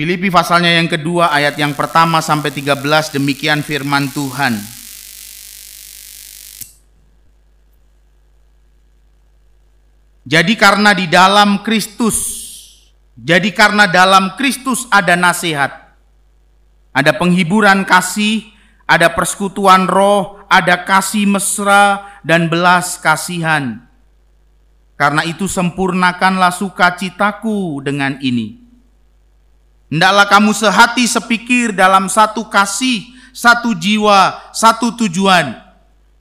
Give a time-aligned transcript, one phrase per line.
[0.00, 4.56] Filipi pasalnya yang kedua ayat yang pertama sampai 13 demikian firman Tuhan.
[10.24, 12.16] Jadi karena di dalam Kristus,
[13.12, 15.92] jadi karena dalam Kristus ada nasihat,
[16.96, 18.48] ada penghiburan kasih,
[18.88, 23.84] ada persekutuan roh, ada kasih mesra dan belas kasihan.
[24.96, 28.59] Karena itu sempurnakanlah sukacitaku dengan ini.
[29.90, 35.58] Hendaklah kamu sehati sepikir dalam satu kasih, satu jiwa, satu tujuan.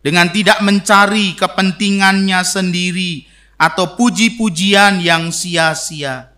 [0.01, 6.31] Dengan tidak mencari kepentingannya sendiri, atau puji-pujian yang sia-sia.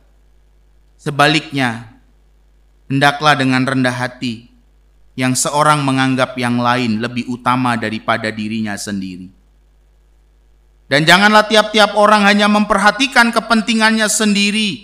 [0.97, 2.01] Sebaliknya,
[2.89, 4.49] hendaklah dengan rendah hati
[5.13, 9.29] yang seorang menganggap yang lain lebih utama daripada dirinya sendiri.
[10.89, 14.83] Dan janganlah tiap-tiap orang hanya memperhatikan kepentingannya sendiri,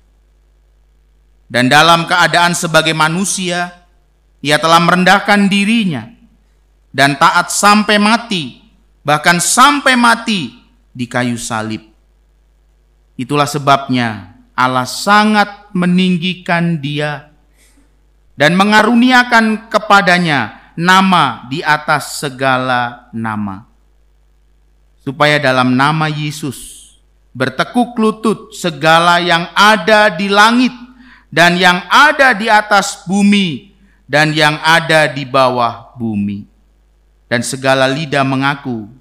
[1.51, 3.83] Dan dalam keadaan sebagai manusia,
[4.39, 6.07] ia telah merendahkan dirinya.
[6.95, 8.63] Dan taat sampai mati,
[9.03, 10.55] bahkan sampai mati
[10.95, 11.83] di kayu salib.
[13.19, 17.31] Itulah sebabnya Allah sangat meninggikan dia
[18.39, 23.67] dan mengaruniakan kepadanya nama di atas segala nama.
[25.03, 26.79] Supaya dalam nama Yesus
[27.35, 30.90] bertekuk lutut segala yang ada di langit
[31.31, 33.71] dan yang ada di atas bumi
[34.05, 36.45] dan yang ada di bawah bumi.
[37.31, 38.91] Dan segala lidah mengaku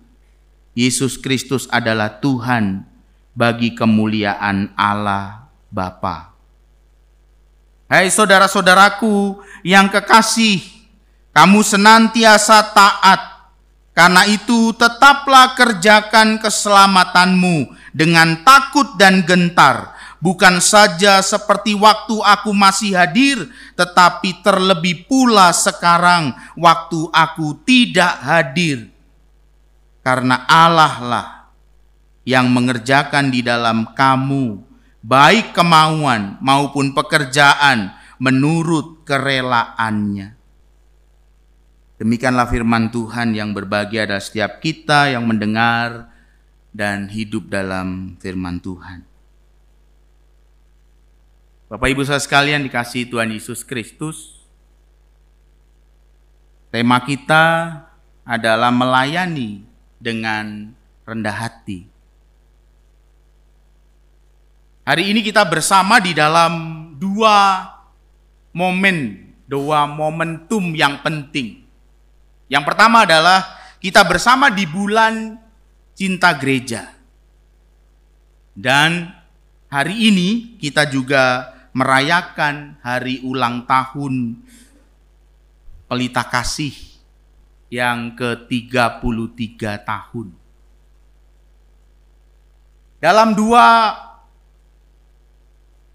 [0.71, 2.87] Yesus Kristus adalah Tuhan
[3.35, 6.31] bagi kemuliaan Allah Bapa.
[7.91, 10.63] Hai saudara-saudaraku yang kekasih,
[11.35, 13.21] kamu senantiasa taat.
[13.91, 22.95] Karena itu tetaplah kerjakan keselamatanmu dengan takut dan gentar, bukan saja seperti waktu aku masih
[22.95, 28.93] hadir, tetapi terlebih pula sekarang waktu aku tidak hadir.
[30.01, 31.29] Karena Allah lah
[32.25, 34.61] yang mengerjakan di dalam kamu,
[35.01, 40.37] baik kemauan maupun pekerjaan menurut kerelaannya.
[42.01, 46.09] Demikianlah firman Tuhan yang berbahagia adalah setiap kita yang mendengar
[46.73, 49.10] dan hidup dalam firman Tuhan.
[51.71, 54.43] Bapak Ibu saudara sekalian dikasih Tuhan Yesus Kristus.
[56.75, 57.79] Tema kita
[58.27, 59.63] adalah melayani
[60.03, 60.75] dengan
[61.07, 61.87] rendah hati.
[64.83, 66.51] Hari ini kita bersama di dalam
[66.99, 67.71] dua
[68.51, 71.63] momen, dua momentum yang penting.
[72.51, 73.47] Yang pertama adalah
[73.79, 75.39] kita bersama di bulan
[75.95, 76.91] cinta gereja.
[78.59, 79.15] Dan
[79.71, 84.43] hari ini kita juga merayakan hari ulang tahun
[85.87, 86.75] pelita kasih
[87.71, 90.29] yang ke-33 tahun.
[93.01, 93.67] Dalam dua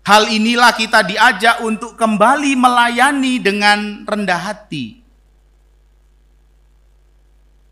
[0.05, 5.01] Hal inilah kita diajak untuk kembali melayani dengan rendah hati.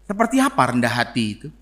[0.09, 1.53] Seperti apa rendah hati itu?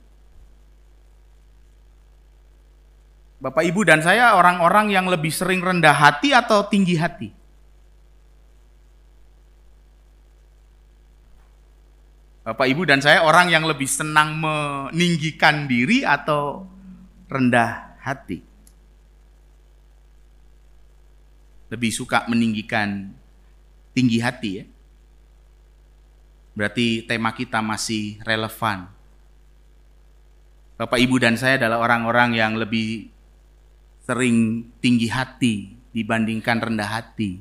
[3.42, 7.30] Bapak, Ibu, dan saya orang-orang yang lebih sering rendah hati atau tinggi hati?
[12.46, 16.70] Bapak, Ibu, dan saya orang yang lebih senang meninggikan diri atau
[17.26, 18.52] rendah hati?
[21.72, 23.16] lebih suka meninggikan
[23.96, 24.66] tinggi hati ya.
[26.52, 28.92] Berarti tema kita masih relevan.
[30.76, 33.08] Bapak Ibu dan saya adalah orang-orang yang lebih
[34.12, 37.40] sering tinggi hati dibandingkan rendah hati.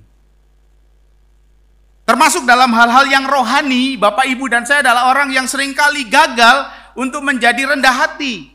[2.06, 6.70] Termasuk dalam hal-hal yang rohani, Bapak Ibu dan saya adalah orang yang sering kali gagal
[6.94, 8.54] untuk menjadi rendah hati.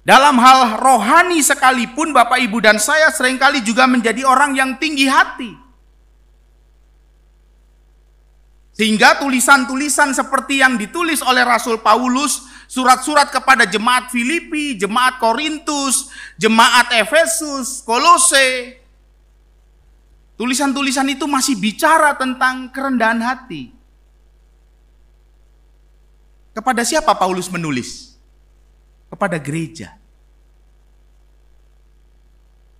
[0.00, 5.04] Dalam hal rohani sekalipun Bapak Ibu dan saya sering kali juga menjadi orang yang tinggi
[5.04, 5.52] hati.
[8.72, 16.06] Sehingga tulisan-tulisan seperti yang ditulis oleh Rasul Paulus, surat-surat kepada jemaat Filipi, jemaat Korintus,
[16.38, 18.80] jemaat Efesus, Kolose,
[20.40, 23.76] Tulisan-tulisan itu masih bicara tentang kerendahan hati.
[26.56, 28.16] Kepada siapa Paulus menulis?
[29.12, 30.00] Kepada gereja.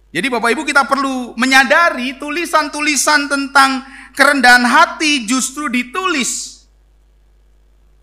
[0.08, 3.84] Jadi Bapak Ibu kita perlu menyadari tulisan-tulisan tentang
[4.16, 6.64] kerendahan hati justru ditulis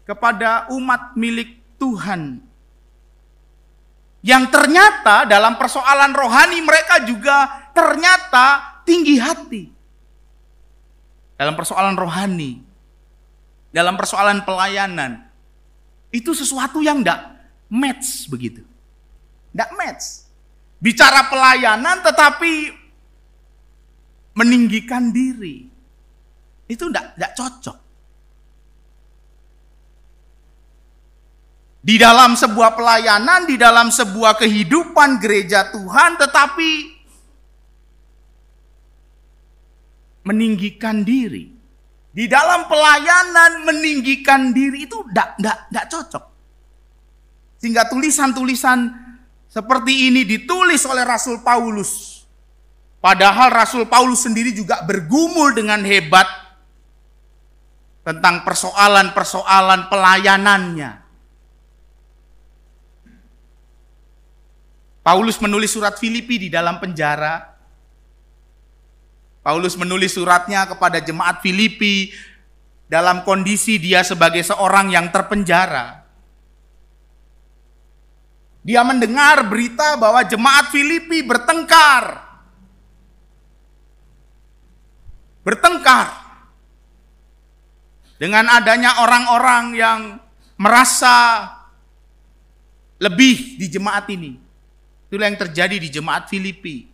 [0.06, 2.42] kepada umat milik Tuhan.
[4.26, 9.64] Yang ternyata dalam persoalan rohani mereka juga ternyata tinggi hati.
[11.38, 12.60] Dalam persoalan rohani,
[13.70, 15.22] dalam persoalan pelayanan,
[16.10, 17.38] itu sesuatu yang tidak
[17.70, 18.66] match begitu.
[19.54, 20.26] Tidak match.
[20.82, 22.74] Bicara pelayanan tetapi
[24.34, 25.70] meninggikan diri.
[26.68, 27.87] Itu tidak cocok.
[31.78, 36.72] Di dalam sebuah pelayanan, di dalam sebuah kehidupan gereja Tuhan, tetapi
[40.28, 41.56] meninggikan diri.
[42.12, 46.24] Di dalam pelayanan meninggikan diri itu tidak cocok.
[47.62, 48.92] Sehingga tulisan-tulisan
[49.48, 52.26] seperti ini ditulis oleh Rasul Paulus.
[53.00, 56.26] Padahal Rasul Paulus sendiri juga bergumul dengan hebat
[58.02, 61.07] tentang persoalan-persoalan pelayanannya.
[65.08, 67.56] Paulus menulis surat Filipi di dalam penjara.
[69.40, 72.12] Paulus menulis suratnya kepada jemaat Filipi
[72.92, 76.04] dalam kondisi dia sebagai seorang yang terpenjara.
[78.68, 82.28] Dia mendengar berita bahwa jemaat Filipi bertengkar.
[85.48, 86.08] Bertengkar.
[88.20, 90.00] Dengan adanya orang-orang yang
[90.60, 91.48] merasa
[93.00, 94.47] lebih di jemaat ini.
[95.08, 96.88] Itulah yang terjadi di jemaat Filipi.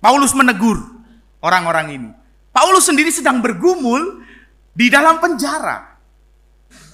[0.00, 0.80] Paulus menegur
[1.44, 2.10] orang-orang ini.
[2.52, 4.24] Paulus sendiri sedang bergumul
[4.72, 5.96] di dalam penjara.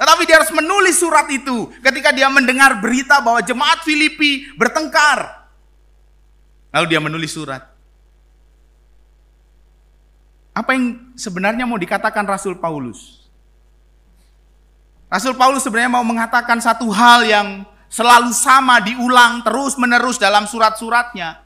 [0.01, 5.47] Tetapi dia harus menulis surat itu ketika dia mendengar berita bahwa jemaat Filipi bertengkar.
[6.75, 7.67] Lalu dia menulis surat.
[10.51, 13.27] Apa yang sebenarnya mau dikatakan Rasul Paulus?
[15.11, 21.43] Rasul Paulus sebenarnya mau mengatakan satu hal yang selalu sama diulang terus-menerus dalam surat-suratnya.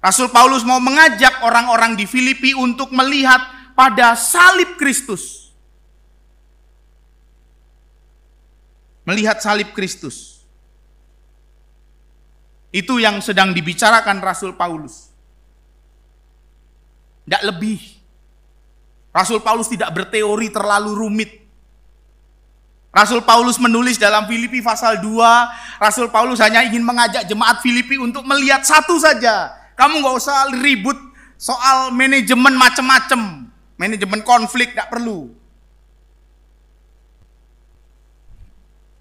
[0.00, 3.40] Rasul Paulus mau mengajak orang-orang di Filipi untuk melihat
[3.72, 5.40] pada salib Kristus.
[9.10, 10.46] melihat salib Kristus.
[12.70, 15.10] Itu yang sedang dibicarakan Rasul Paulus.
[17.26, 17.82] Tidak lebih.
[19.10, 21.39] Rasul Paulus tidak berteori terlalu rumit.
[22.90, 28.26] Rasul Paulus menulis dalam Filipi pasal 2, Rasul Paulus hanya ingin mengajak jemaat Filipi untuk
[28.26, 29.54] melihat satu saja.
[29.78, 30.98] Kamu nggak usah ribut
[31.38, 33.46] soal manajemen macam-macam.
[33.78, 35.30] Manajemen konflik tidak perlu.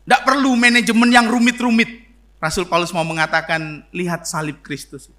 [0.06, 1.90] Tidak perlu manajemen yang rumit-rumit.
[2.40, 5.10] Rasul Paulus mau mengatakan, lihat salib Kristus.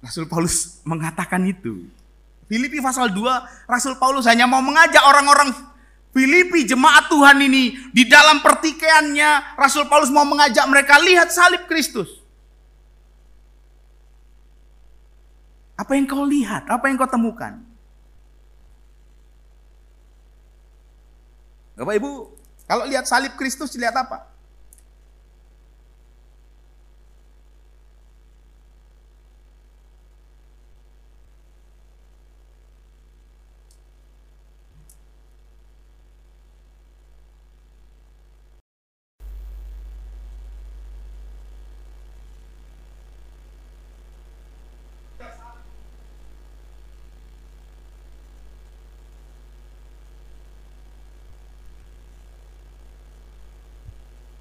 [0.00, 1.84] Rasul Paulus mengatakan itu.
[2.48, 5.52] Filipi pasal 2, Rasul Paulus hanya mau mengajak orang-orang
[6.16, 12.08] Filipi jemaat Tuhan ini di dalam pertikaiannya Rasul Paulus mau mengajak mereka lihat salib Kristus.
[15.78, 16.66] Apa yang kau lihat?
[16.66, 17.60] Apa yang kau temukan?
[21.78, 22.10] Bapak Ibu,
[22.66, 24.26] kalau lihat salib Kristus lihat apa?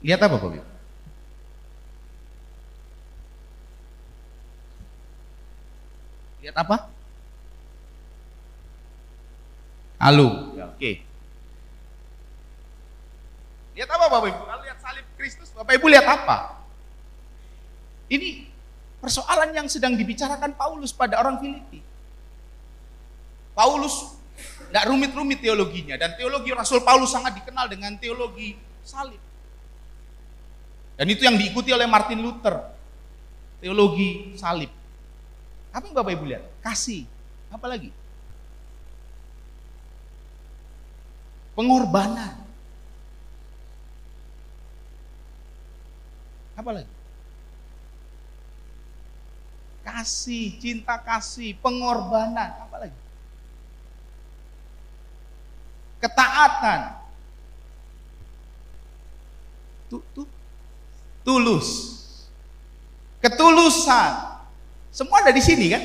[0.08, 0.64] Lihat apa Bapak
[6.40, 6.88] Lihat apa?
[10.00, 10.56] Alu.
[10.56, 10.80] Ya, oke.
[10.80, 10.96] Okay.
[13.76, 14.42] Lihat apa Bapak Ibu?
[14.48, 16.64] Kalau lihat salib Kristus, Bapak Ibu lihat apa?
[18.08, 18.48] Ini
[19.04, 21.84] persoalan yang sedang dibicarakan Paulus pada orang Filipi.
[23.52, 24.16] Paulus
[24.72, 28.56] tidak rumit-rumit teologinya dan teologi Rasul Paulus sangat dikenal dengan teologi
[28.88, 29.27] salib.
[30.98, 32.58] Dan itu yang diikuti oleh Martin Luther.
[33.62, 34.70] Teologi salib.
[35.70, 36.44] Apa Bapak Ibu lihat?
[36.66, 37.06] Kasih.
[37.54, 37.94] Apa lagi?
[41.54, 42.34] Pengorbanan.
[46.58, 46.98] Apa lagi?
[49.98, 53.00] kasih, cinta kasih, pengorbanan, apa lagi?
[56.04, 56.80] Ketaatan.
[59.90, 60.28] Tuh, tuh.
[61.28, 61.68] Tulus.
[63.20, 64.12] Ketulusan.
[64.96, 65.84] Semua ada di sini kan?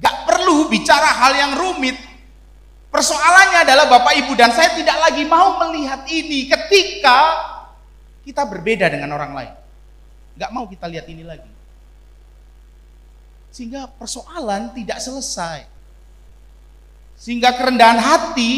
[0.00, 2.00] Gak perlu bicara hal yang rumit.
[2.88, 7.18] Persoalannya adalah Bapak Ibu dan saya tidak lagi mau melihat ini ketika
[8.24, 9.52] kita berbeda dengan orang lain.
[10.40, 11.52] Gak mau kita lihat ini lagi.
[13.52, 15.68] Sehingga persoalan tidak selesai.
[17.20, 18.52] Sehingga kerendahan hati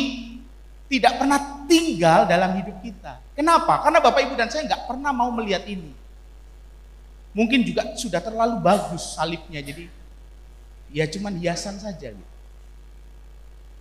[0.87, 3.26] tidak pernah tinggal dalam hidup kita.
[3.37, 3.85] Kenapa?
[3.85, 5.93] Karena Bapak Ibu dan saya nggak pernah mau melihat ini.
[7.37, 9.93] Mungkin juga sudah terlalu bagus salibnya, jadi
[10.89, 12.35] ya cuman hiasan saja gitu.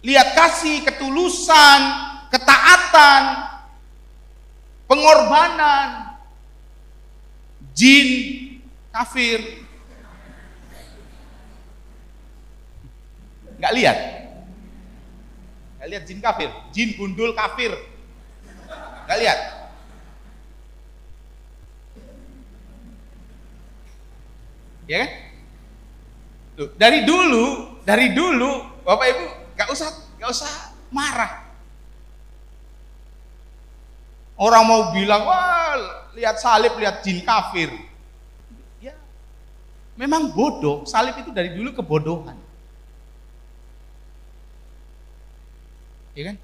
[0.03, 1.81] Lihat kasih, ketulusan,
[2.35, 3.23] ketaatan,
[4.91, 6.19] pengorbanan,
[7.71, 8.09] jin,
[8.91, 9.39] kafir.
[13.55, 13.97] Nggak lihat?
[15.79, 17.71] Nggak lihat jin kafir, jin gundul kafir.
[19.05, 19.39] Nggak lihat?
[24.85, 25.09] Ya kan?
[26.55, 27.45] Loh, dari dulu,
[27.83, 28.51] dari dulu,
[28.85, 29.25] Bapak Ibu
[29.57, 30.51] nggak usah nggak usah
[30.93, 31.45] marah.
[34.35, 35.79] Orang mau bilang, wah
[36.11, 37.71] lihat salib, lihat jin kafir.
[38.83, 38.91] Ya,
[39.95, 40.83] memang bodoh.
[40.83, 42.35] Salib itu dari dulu kebodohan.
[46.15, 46.37] Ya kan?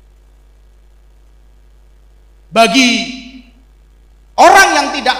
[2.51, 2.91] Bagi
[4.35, 5.17] orang yang tidak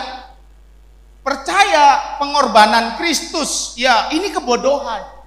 [1.24, 5.24] percaya pengorbanan Kristus, ya ini kebodohan.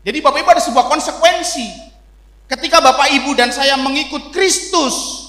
[0.00, 1.92] Jadi Bapak Ibu ada sebuah konsekuensi.
[2.48, 5.28] Ketika Bapak Ibu dan saya mengikut Kristus,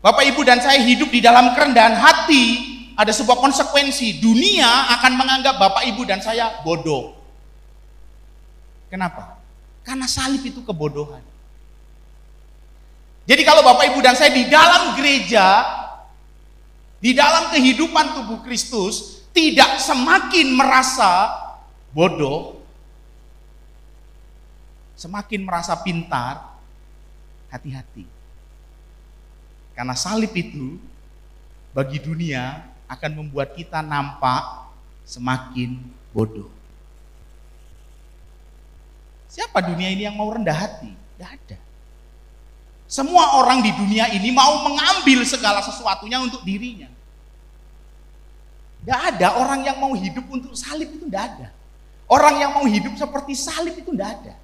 [0.00, 2.44] Bapak Ibu dan saya hidup di dalam kerendahan hati,
[2.94, 4.22] ada sebuah konsekuensi.
[4.22, 7.18] Dunia akan menganggap Bapak Ibu dan saya bodoh.
[8.86, 9.36] Kenapa?
[9.82, 11.29] Karena salib itu kebodohan.
[13.30, 15.62] Jadi kalau Bapak Ibu dan saya di dalam gereja,
[16.98, 21.30] di dalam kehidupan tubuh Kristus, tidak semakin merasa
[21.94, 22.58] bodoh,
[24.98, 26.42] semakin merasa pintar,
[27.54, 28.02] hati-hati.
[29.78, 30.82] Karena salib itu
[31.70, 34.74] bagi dunia akan membuat kita nampak
[35.06, 35.78] semakin
[36.10, 36.50] bodoh.
[39.30, 40.90] Siapa dunia ini yang mau rendah hati?
[40.90, 41.69] Tidak ada.
[42.90, 46.90] Semua orang di dunia ini mau mengambil segala sesuatunya untuk dirinya.
[48.82, 51.48] Tidak ada orang yang mau hidup untuk salib itu tidak ada.
[52.10, 54.34] Orang yang mau hidup seperti salib itu tidak ada.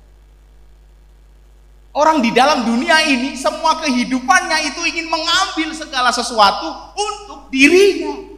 [1.91, 8.31] Orang di dalam dunia ini semua kehidupannya itu ingin mengambil segala sesuatu untuk dirinya.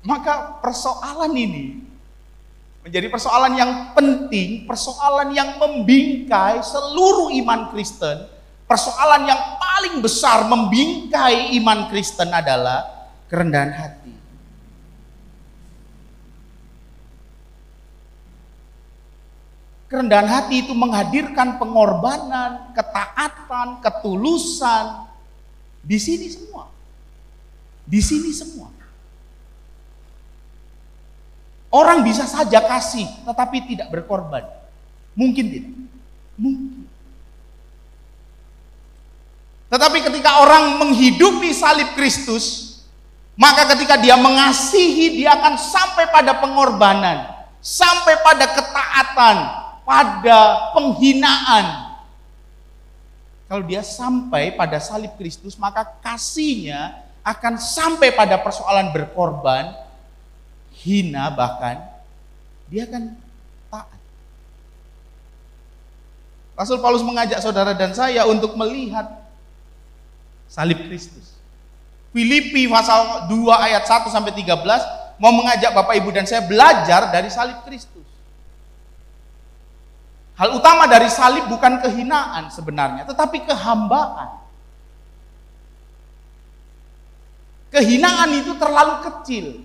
[0.00, 1.85] Maka persoalan ini
[2.86, 8.30] menjadi persoalan yang penting, persoalan yang membingkai seluruh iman Kristen.
[8.62, 14.14] Persoalan yang paling besar membingkai iman Kristen adalah kerendahan hati.
[19.90, 25.10] Kerendahan hati itu menghadirkan pengorbanan, ketaatan, ketulusan.
[25.82, 26.70] Di sini semua.
[27.82, 28.75] Di sini semua.
[31.76, 34.48] Orang bisa saja kasih, tetapi tidak berkorban.
[35.12, 35.72] Mungkin tidak.
[36.40, 36.88] Mungkin.
[39.68, 42.80] Tetapi ketika orang menghidupi salib Kristus,
[43.36, 47.28] maka ketika dia mengasihi, dia akan sampai pada pengorbanan,
[47.60, 49.36] sampai pada ketaatan,
[49.84, 50.38] pada
[50.72, 51.92] penghinaan.
[53.52, 59.85] Kalau dia sampai pada salib Kristus, maka kasihnya akan sampai pada persoalan berkorban,
[60.86, 61.82] hina bahkan,
[62.70, 63.18] dia akan
[63.66, 64.00] taat.
[66.54, 69.26] Rasul Paulus mengajak saudara dan saya untuk melihat
[70.46, 71.34] salib Kristus.
[72.14, 77.28] Filipi pasal 2 ayat 1 sampai 13 mau mengajak Bapak Ibu dan saya belajar dari
[77.28, 78.06] salib Kristus.
[80.36, 84.44] Hal utama dari salib bukan kehinaan sebenarnya, tetapi kehambaan.
[87.72, 89.64] Kehinaan itu terlalu kecil.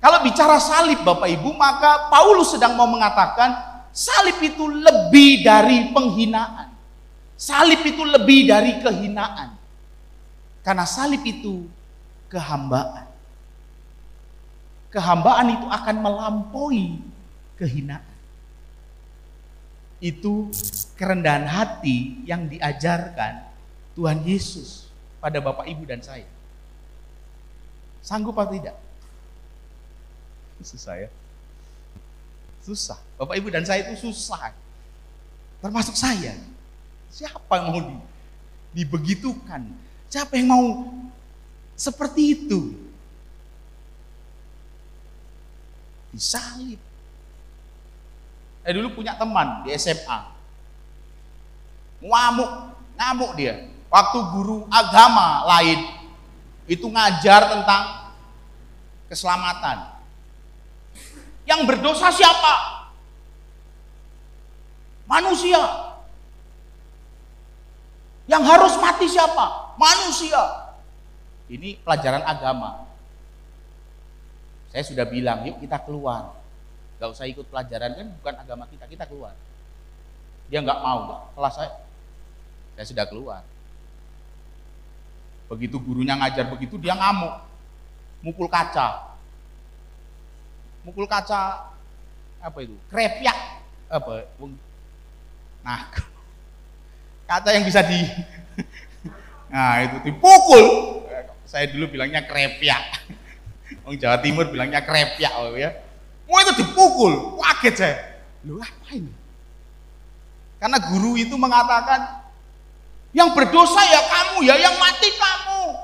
[0.00, 6.72] Kalau bicara salib Bapak Ibu, maka Paulus sedang mau mengatakan salib itu lebih dari penghinaan.
[7.36, 9.60] Salib itu lebih dari kehinaan.
[10.64, 11.68] Karena salib itu
[12.32, 13.08] kehambaan.
[14.88, 17.00] Kehambaan itu akan melampaui
[17.60, 18.08] kehinaan.
[20.00, 20.48] Itu
[20.96, 23.52] kerendahan hati yang diajarkan
[23.92, 24.88] Tuhan Yesus
[25.20, 26.24] pada Bapak Ibu dan saya.
[28.00, 28.89] Sanggup atau tidak?
[30.60, 31.08] Susah ya.
[32.60, 33.00] Susah.
[33.16, 34.52] Bapak Ibu dan saya itu susah.
[35.60, 36.36] Termasuk saya.
[37.10, 37.96] Siapa yang mau di,
[38.80, 39.66] dibegitukan?
[40.06, 40.66] Siapa yang mau
[41.74, 42.76] seperti itu?
[46.12, 46.80] Disalib.
[48.60, 50.20] Eh dulu punya teman di SMA.
[52.04, 52.52] Ngamuk,
[52.96, 53.68] ngamuk dia.
[53.90, 55.82] Waktu guru agama lain
[56.70, 58.14] itu ngajar tentang
[59.10, 59.99] keselamatan.
[61.50, 62.54] Yang berdosa siapa?
[65.10, 65.58] Manusia.
[68.30, 69.74] Yang harus mati siapa?
[69.74, 70.38] Manusia.
[71.50, 72.86] Ini pelajaran agama.
[74.70, 76.38] Saya sudah bilang, yuk kita keluar.
[77.02, 79.34] Gak usah ikut pelajaran kan bukan agama kita, kita keluar.
[80.46, 81.20] Dia nggak mau, gak.
[81.34, 81.72] kelas saya,
[82.78, 83.42] saya sudah keluar.
[85.50, 87.42] Begitu gurunya ngajar begitu, dia ngamuk.
[88.22, 89.09] Mukul kaca.
[90.84, 91.72] Mukul kaca,
[92.40, 92.76] apa itu?
[92.88, 93.38] Krepyak.
[93.92, 94.24] Apa?
[95.60, 95.80] Nah,
[97.30, 98.00] kata yang bisa di
[99.52, 100.64] Nah, itu dipukul.
[101.42, 103.10] Saya dulu bilangnya krepyak.
[103.82, 105.74] Orang Jawa Timur bilangnya krepyak oh ya.
[106.30, 107.96] Mau itu dipukul, kaget saya.
[108.46, 109.10] Lu apa ini?
[110.62, 112.22] Karena guru itu mengatakan
[113.10, 115.74] yang berdosa ya kamu ya, yang mati kamu.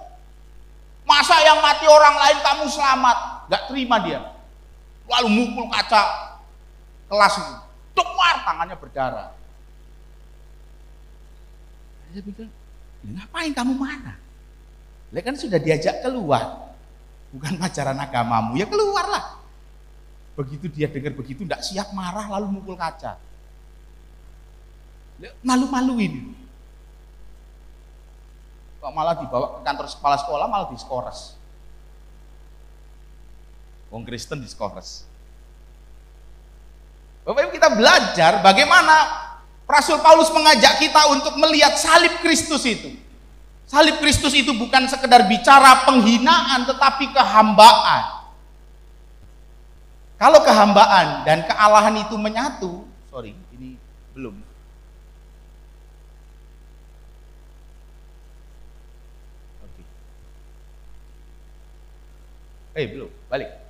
[1.02, 3.50] Masa yang mati orang lain kamu selamat?
[3.50, 4.35] Gak terima dia.
[5.06, 6.02] Lalu mukul kaca
[7.06, 7.54] kelas itu.
[7.96, 9.30] Tuar tangannya berdarah.
[12.12, 12.48] Saya pikir,
[13.04, 14.16] ngapain kamu mana?
[15.12, 16.74] Lihat kan sudah diajak keluar.
[17.30, 19.36] Bukan pacaran agamamu, ya keluarlah.
[20.36, 23.16] Begitu dia dengar begitu, tidak siap marah lalu mukul kaca.
[25.40, 26.36] Malu-maluin.
[28.80, 31.35] Kok malah dibawa ke kantor kepala sekolah malah diskores.
[33.90, 35.06] Wong Kristen diskores.
[37.26, 38.94] Bapak Ibu kita belajar bagaimana
[39.66, 42.94] Rasul Paulus mengajak kita untuk melihat salib Kristus itu.
[43.66, 48.30] Salib Kristus itu bukan sekedar bicara penghinaan tetapi kehambaan.
[50.22, 53.74] Kalau kehambaan dan kealahan itu menyatu, sorry, ini
[54.14, 54.38] belum.
[59.66, 59.82] Oke.
[62.78, 63.65] Eh, belum, balik.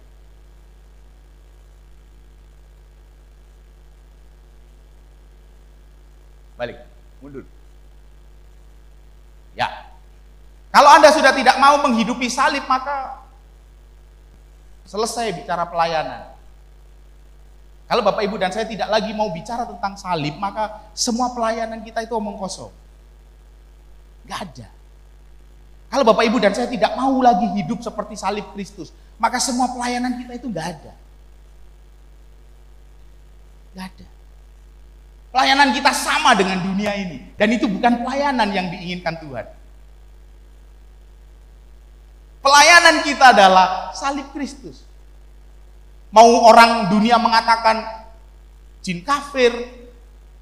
[6.57, 6.81] Balik,
[7.21, 7.45] mundur.
[9.57, 9.93] Ya.
[10.73, 13.25] Kalau Anda sudah tidak mau menghidupi salib, maka
[14.85, 16.37] selesai bicara pelayanan.
[17.87, 22.03] Kalau Bapak Ibu dan saya tidak lagi mau bicara tentang salib, maka semua pelayanan kita
[22.03, 22.75] itu omong kosong.
[24.27, 24.69] Gak ada.
[25.87, 28.91] Kalau Bapak Ibu dan saya tidak mau lagi hidup seperti salib Kristus,
[29.23, 30.93] maka semua pelayanan kita itu gak ada.
[33.79, 34.07] Gak ada.
[35.37, 37.37] Pelayanan kita sama dengan dunia ini.
[37.37, 39.45] Dan itu bukan pelayanan yang diinginkan Tuhan.
[42.41, 44.89] Pelayanan kita adalah salib Kristus.
[46.09, 48.09] Mau orang dunia mengatakan
[48.81, 49.53] jin kafir,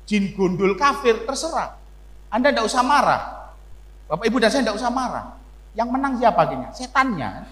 [0.06, 1.74] jin gondol kafir, terserah.
[2.30, 3.50] Anda tidak usah marah.
[4.06, 5.34] Bapak Ibu dan saya tidak usah marah.
[5.74, 6.70] Yang menang siapa akhirnya?
[6.70, 7.50] Setannya.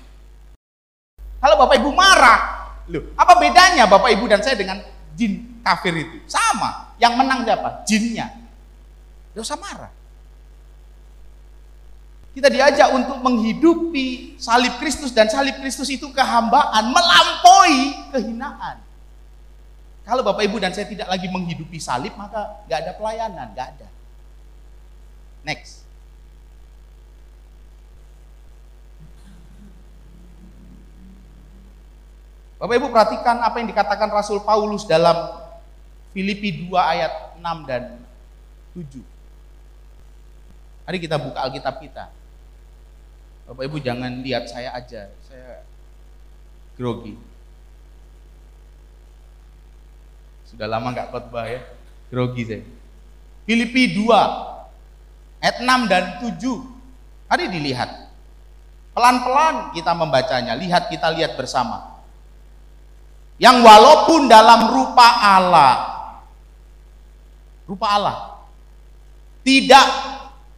[1.43, 2.39] Kalau Bapak Ibu marah,
[2.87, 4.79] loh, apa bedanya Bapak Ibu dan saya dengan
[5.19, 6.23] jin kafir itu.
[6.31, 6.92] Sama.
[7.03, 7.69] Yang menang siapa?
[7.83, 8.31] Jinnya.
[9.35, 9.91] Tidak usah marah.
[12.33, 18.81] Kita diajak untuk menghidupi salib Kristus dan salib Kristus itu kehambaan, melampaui kehinaan.
[20.07, 23.89] Kalau Bapak Ibu dan saya tidak lagi menghidupi salib, maka nggak ada pelayanan, nggak ada.
[25.43, 25.83] Next.
[32.63, 35.42] Bapak Ibu perhatikan apa yang dikatakan Rasul Paulus dalam
[36.13, 38.05] Filipi 2 ayat 6 dan
[38.77, 39.01] 7.
[40.85, 42.13] Mari kita buka Alkitab kita.
[43.49, 45.65] Bapak Ibu jangan lihat saya aja, saya
[46.77, 47.17] grogi.
[50.47, 51.65] Sudah lama nggak khotbah ya,
[52.13, 52.65] grogi saya.
[53.49, 56.39] Filipi 2 ayat 6 dan 7.
[57.33, 57.91] Mari dilihat.
[58.93, 61.93] Pelan-pelan kita membacanya, lihat kita lihat bersama
[63.43, 65.92] yang walaupun dalam rupa Allah
[67.67, 68.17] rupa Allah
[69.43, 69.87] tidak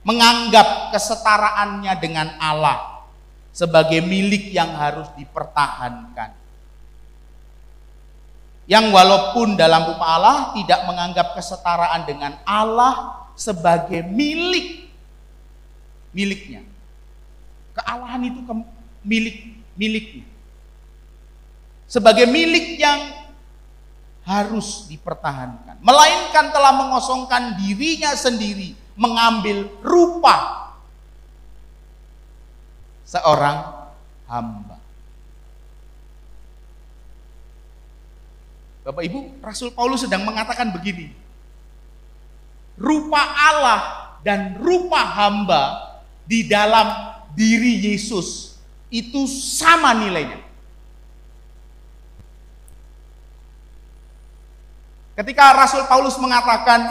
[0.05, 3.07] menganggap kesetaraannya dengan Allah
[3.55, 6.37] sebagai milik yang harus dipertahankan.
[8.65, 14.89] Yang walaupun dalam rupa Allah tidak menganggap kesetaraan dengan Allah sebagai milik
[16.15, 16.65] miliknya.
[17.77, 18.55] Kealahan itu ke
[19.05, 19.37] milik
[19.77, 20.27] miliknya.
[21.85, 23.24] Sebagai milik yang
[24.25, 25.79] harus dipertahankan.
[25.85, 30.69] Melainkan telah mengosongkan dirinya sendiri, mengambil rupa
[33.05, 33.89] seorang
[34.25, 34.81] hamba.
[38.85, 41.13] Bapak Ibu, Rasul Paulus sedang mengatakan begini.
[42.77, 43.81] Rupa Allah
[44.21, 45.95] dan rupa hamba
[46.29, 48.57] di dalam diri Yesus
[48.89, 50.41] itu sama nilainya.
[55.15, 56.91] Ketika Rasul Paulus mengatakan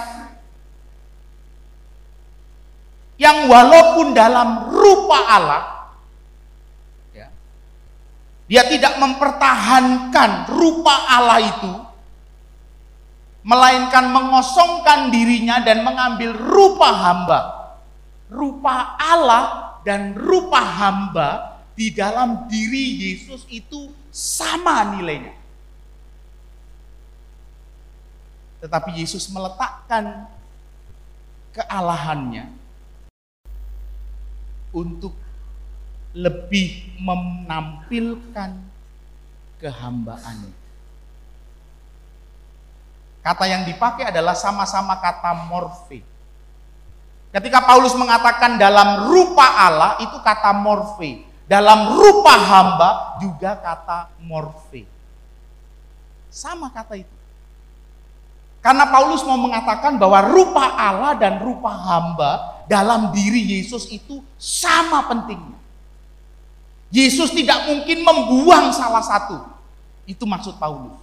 [3.19, 5.63] yang walaupun dalam rupa Allah
[7.11, 7.27] ya,
[8.47, 11.71] dia tidak mempertahankan rupa Allah itu
[13.43, 17.39] melainkan mengosongkan dirinya dan mengambil rupa hamba.
[18.31, 25.42] Rupa Allah dan rupa hamba di dalam diri Yesus itu sama nilainya.
[28.63, 30.23] Tetapi Yesus meletakkan
[31.51, 32.47] kealahannya
[34.71, 35.11] untuk
[36.15, 38.55] lebih menampilkan
[39.59, 40.55] kehambaannya.
[43.19, 45.99] Kata yang dipakai adalah sama-sama kata morfe.
[47.35, 51.27] Ketika Paulus mengatakan dalam rupa Allah itu kata morfe.
[51.43, 54.87] Dalam rupa hamba juga kata morfe.
[56.31, 57.22] Sama kata itu.
[58.63, 65.03] Karena Paulus mau mengatakan bahwa rupa Allah dan rupa hamba dalam diri Yesus itu sama
[65.11, 65.59] pentingnya.
[66.87, 69.43] Yesus tidak mungkin membuang salah satu.
[70.07, 70.95] Itu maksud Paulus.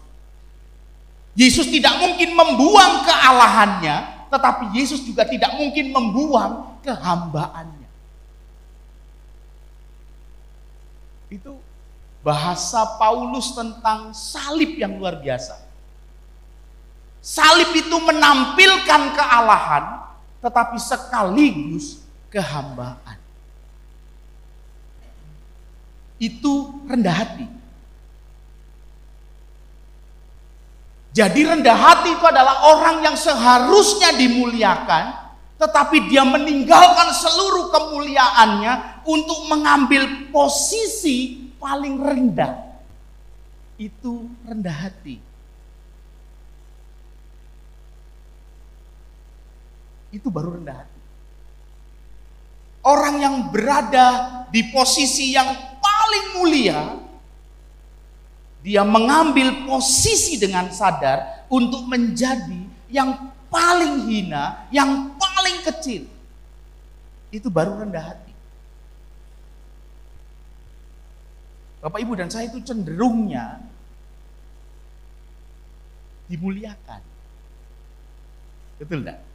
[1.36, 7.90] Yesus tidak mungkin membuang kealahannya, tetapi Yesus juga tidak mungkin membuang kehambaannya.
[11.28, 11.60] Itu
[12.24, 15.69] bahasa Paulus tentang salib yang luar biasa.
[17.20, 20.08] Salib itu menampilkan kealahan,
[20.40, 22.00] tetapi sekaligus
[22.32, 23.20] kehambaan.
[26.16, 27.46] Itu rendah hati.
[31.10, 35.12] Jadi rendah hati itu adalah orang yang seharusnya dimuliakan,
[35.60, 42.80] tetapi dia meninggalkan seluruh kemuliaannya untuk mengambil posisi paling rendah.
[43.76, 45.29] Itu rendah hati.
[50.10, 51.00] Itu baru rendah hati.
[52.80, 54.08] Orang yang berada
[54.50, 55.46] di posisi yang
[55.78, 56.96] paling mulia,
[58.60, 66.04] dia mengambil posisi dengan sadar untuk menjadi yang paling hina, yang paling kecil.
[67.30, 68.32] Itu baru rendah hati.
[71.80, 73.60] Bapak Ibu dan saya itu cenderungnya
[76.28, 77.02] dimuliakan.
[78.76, 79.29] Betul enggak?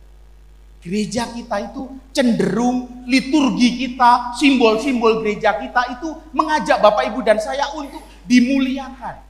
[0.86, 7.74] Gereja kita itu cenderung liturgi kita, simbol-simbol gereja kita itu mengajak Bapak Ibu dan saya
[7.74, 9.26] untuk dimuliakan.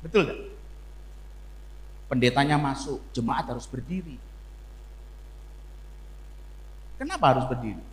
[0.00, 0.40] Betul gak?
[2.08, 4.16] Pendetanya masuk, jemaat harus berdiri.
[6.96, 7.84] Kenapa harus berdiri?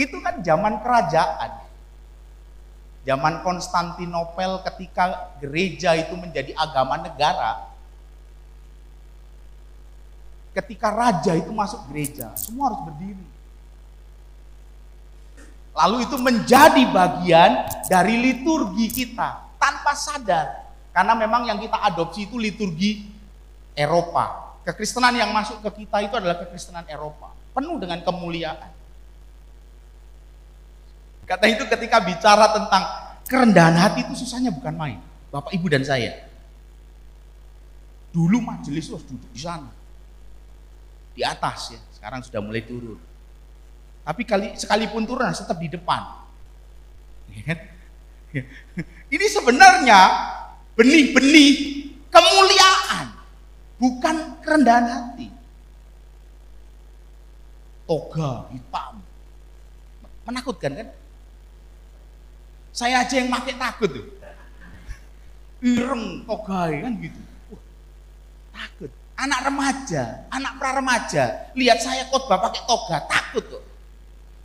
[0.00, 1.50] Itu kan zaman kerajaan.
[3.02, 7.66] Zaman Konstantinopel ketika gereja itu menjadi agama negara.
[10.54, 13.26] Ketika raja itu masuk gereja, semua harus berdiri.
[15.72, 20.68] Lalu itu menjadi bagian dari liturgi kita tanpa sadar.
[20.92, 23.08] Karena memang yang kita adopsi itu liturgi
[23.72, 24.52] Eropa.
[24.68, 27.32] Kekristenan yang masuk ke kita itu adalah kekristenan Eropa.
[27.56, 28.81] Penuh dengan kemuliaan.
[31.32, 32.84] Kata itu ketika bicara tentang
[33.24, 35.00] kerendahan hati itu susahnya bukan main.
[35.32, 36.28] Bapak, Ibu, dan saya.
[38.12, 39.72] Dulu majelis harus duduk di sana.
[41.16, 43.00] Di atas ya, sekarang sudah mulai turun.
[44.04, 46.04] Tapi kali sekalipun turun tetap di depan.
[49.16, 50.00] Ini sebenarnya
[50.76, 51.52] benih-benih
[52.12, 53.08] kemuliaan,
[53.80, 55.32] bukan kerendahan hati.
[57.88, 59.00] Toga hitam,
[60.28, 60.88] menakutkan kan?
[62.72, 64.06] Saya aja yang pakai takut tuh.
[65.62, 67.20] Ireng togai kan gitu.
[67.52, 67.62] Wah,
[68.50, 68.90] takut.
[69.12, 73.62] Anak remaja, anak pra remaja, lihat saya khotbah pakai toga, takut tuh.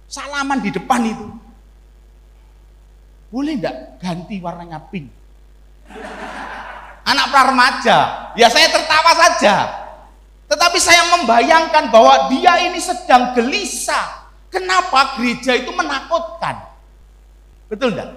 [0.06, 1.28] Salaman di depan itu.
[3.34, 5.10] Boleh enggak ganti warnanya pink?
[7.08, 7.98] Anak pra remaja,
[8.36, 9.56] ya saya tertawa saja.
[10.48, 14.30] Tetapi saya membayangkan bahwa dia ini sedang gelisah.
[14.48, 16.77] Kenapa gereja itu menakutkan?
[17.68, 18.12] Betul enggak?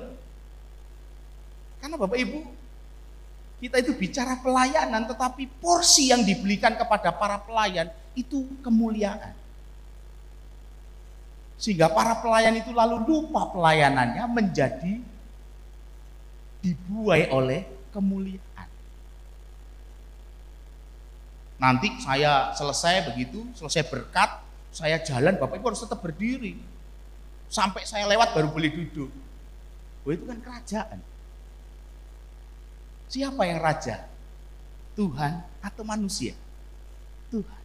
[1.82, 2.40] Karena Bapak Ibu,
[3.60, 9.36] kita itu bicara pelayanan, tetapi porsi yang diberikan kepada para pelayan itu kemuliaan.
[11.60, 14.96] Sehingga para pelayan itu lalu lupa pelayanannya menjadi
[16.64, 18.68] dibuai oleh kemuliaan.
[21.60, 24.40] Nanti saya selesai begitu, selesai berkat,
[24.72, 26.56] saya jalan, Bapak Ibu harus tetap berdiri.
[27.52, 29.12] Sampai saya lewat baru boleh duduk.
[30.04, 30.98] Oh itu kan kerajaan.
[33.10, 34.06] Siapa yang raja?
[34.94, 36.32] Tuhan atau manusia?
[37.28, 37.62] Tuhan.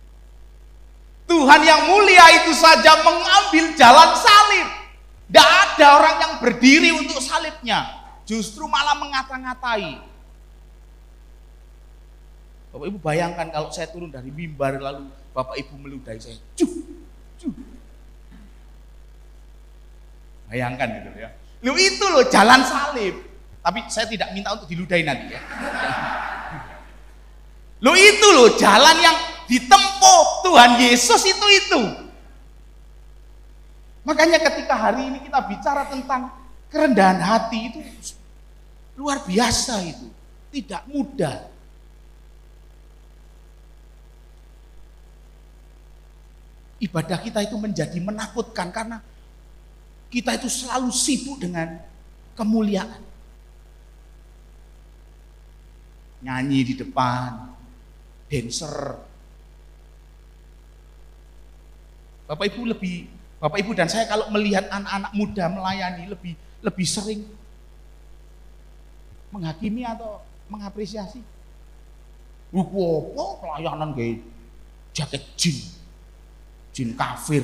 [1.25, 4.67] Tuhan yang mulia itu saja mengambil jalan salib.
[5.25, 8.05] Tidak ada orang yang berdiri untuk salibnya.
[8.25, 10.01] Justru malah mengata-ngatai.
[12.75, 16.37] Bapak Ibu bayangkan kalau saya turun dari mimbar lalu Bapak Ibu meludahi saya.
[16.59, 16.73] Cuh,
[17.39, 17.53] cuh.
[20.51, 21.29] Bayangkan gitu ya.
[21.65, 23.25] Lu itu loh jalan salib.
[23.65, 25.41] Tapi saya tidak minta untuk diludahi nanti ya.
[27.81, 29.17] Lo itu loh jalan yang
[29.49, 31.81] ditempuh Tuhan Yesus itu itu.
[34.05, 36.29] Makanya ketika hari ini kita bicara tentang
[36.69, 37.79] kerendahan hati itu
[39.01, 40.13] luar biasa itu,
[40.53, 41.49] tidak mudah.
[46.77, 49.01] Ibadah kita itu menjadi menakutkan karena
[50.09, 51.81] kita itu selalu sibuk dengan
[52.37, 53.01] kemuliaan.
[56.25, 57.53] Nyanyi di depan,
[58.29, 58.97] dancer.
[62.25, 63.05] Bapak Ibu lebih
[63.37, 66.33] Bapak Ibu dan saya kalau melihat anak-anak muda melayani lebih
[66.65, 67.21] lebih sering
[69.29, 71.21] menghakimi atau mengapresiasi.
[72.49, 73.13] Wuku
[73.43, 74.23] pelayanan kayak
[74.95, 75.57] jaket jin,
[76.71, 77.43] jin kafir.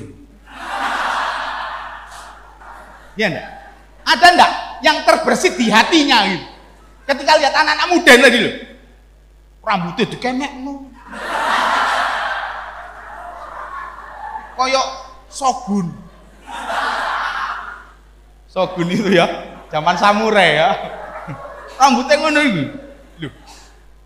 [3.16, 3.48] Ya enggak?
[4.02, 6.46] Ada enggak yang terbersit di hatinya gitu?
[7.02, 8.54] Ketika lihat anak-anak muda tadi loh,
[9.60, 10.86] rambutnya dikenek no.
[14.56, 14.86] Koyok
[15.26, 15.88] Sogun.
[18.46, 19.26] Sogun itu ya,
[19.72, 20.70] zaman samurai ya.
[21.76, 22.62] Rambutnya ngono itu.
[23.26, 23.32] Loh.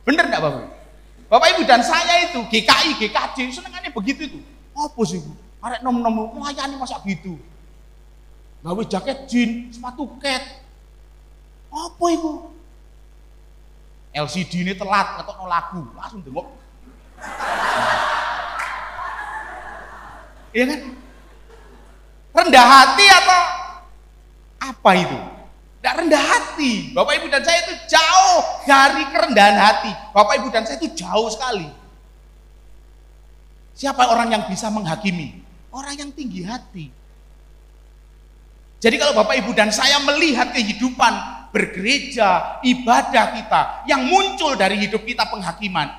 [0.06, 0.64] Bener enggak Bapak?
[1.26, 4.38] Bapak Ibu dan saya itu GKI, GKJ senengannya begitu itu.
[4.72, 5.34] Apa sih Bu?
[5.58, 7.34] Arek nom-nom melayani masa gitu.
[8.64, 10.64] Gawe jaket jin, sepatu cat.
[11.72, 12.52] Apa itu?
[14.16, 16.48] LCD ini telat atau lagu, langsung dengok.
[20.56, 20.80] Iya kan?
[22.32, 23.40] Rendah hati atau
[24.56, 25.18] apa itu?
[25.86, 26.72] Tidak rendah hati.
[26.96, 29.92] Bapak Ibu dan saya itu jauh dari kerendahan hati.
[30.16, 31.68] Bapak Ibu dan saya itu jauh sekali.
[33.76, 35.44] Siapa orang yang bisa menghakimi?
[35.68, 36.88] Orang yang tinggi hati.
[38.86, 41.10] Jadi kalau Bapak Ibu dan saya melihat kehidupan
[41.50, 45.90] bergereja, ibadah kita yang muncul dari hidup kita penghakiman.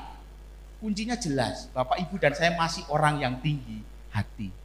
[0.80, 3.84] Kuncinya jelas, Bapak Ibu dan saya masih orang yang tinggi
[4.15, 4.56] hati.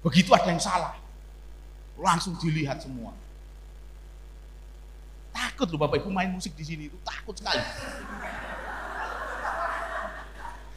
[0.00, 0.96] Begitu ada yang salah,
[2.00, 3.12] langsung dilihat semua.
[5.36, 7.60] Takut loh Bapak Ibu main musik di sini itu takut sekali.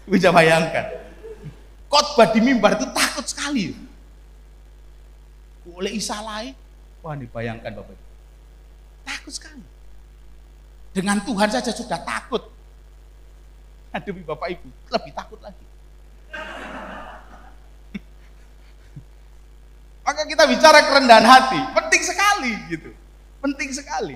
[0.03, 1.07] Bisa bayangkan.
[1.87, 3.06] Khotbah di mimbar itu takut
[3.57, 3.87] sekali
[5.67, 6.53] oleh Isa lain.
[7.03, 8.05] Wah dibayangkan Bapak Ibu.
[9.03, 9.65] Takut sekali.
[10.95, 12.43] Dengan Tuhan saja sudah takut.
[13.91, 15.65] Nah, demi Bapak Ibu, lebih takut lagi.
[20.07, 22.95] Maka kita bicara kerendahan hati, penting sekali gitu.
[23.43, 24.15] Penting sekali.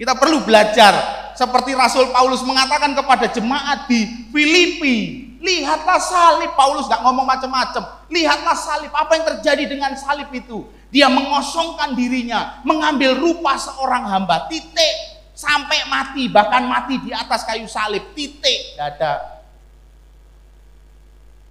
[0.00, 0.96] Kita perlu belajar
[1.36, 4.00] seperti Rasul Paulus mengatakan kepada jemaat di
[4.32, 8.04] Filipi, Lihatlah salib, Paulus gak ngomong macam-macam.
[8.12, 10.68] Lihatlah salib, apa yang terjadi dengan salib itu?
[10.92, 15.16] Dia mengosongkan dirinya, mengambil rupa seorang hamba, titik.
[15.32, 18.76] Sampai mati, bahkan mati di atas kayu salib, titik.
[18.76, 19.12] Gak ada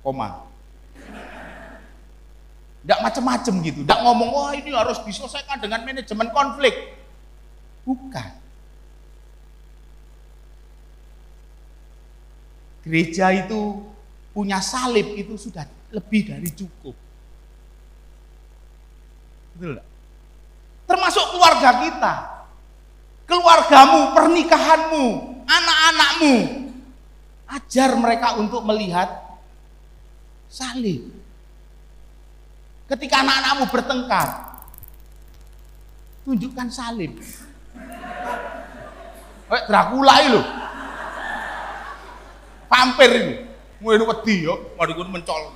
[0.05, 0.45] koma.
[2.85, 3.79] Gak macam-macam gitu.
[3.89, 6.93] Gak ngomong, wah ini harus diselesaikan dengan manajemen konflik.
[7.89, 8.37] Bukan.
[12.83, 13.83] Gereja itu
[14.31, 16.95] punya salib itu sudah lebih dari cukup.
[19.59, 19.83] Betul?
[20.89, 22.13] Termasuk keluarga kita.
[23.29, 25.05] Keluargamu, pernikahanmu,
[25.45, 26.35] anak-anakmu.
[27.49, 29.09] Ajar mereka untuk melihat
[30.49, 31.13] salib.
[32.89, 34.29] Ketika anak-anakmu bertengkar,
[36.25, 37.21] tunjukkan salib.
[39.49, 40.41] Kayak Dracula lho.
[42.69, 43.35] Vampir ini.
[43.81, 45.55] Ngene wedi yo, mari kuwi mencol.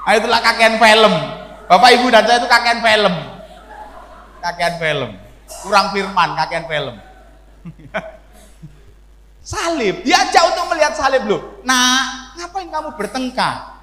[0.00, 1.14] Ah itulah kakean film.
[1.70, 3.14] Bapak Ibu dan saya itu kakean film.
[4.42, 5.10] Kakean film.
[5.62, 6.96] Kurang firman, kakean film.
[9.50, 11.60] salib, diajak untuk melihat salib loh.
[11.66, 13.82] Nah, ngapain kamu bertengkar?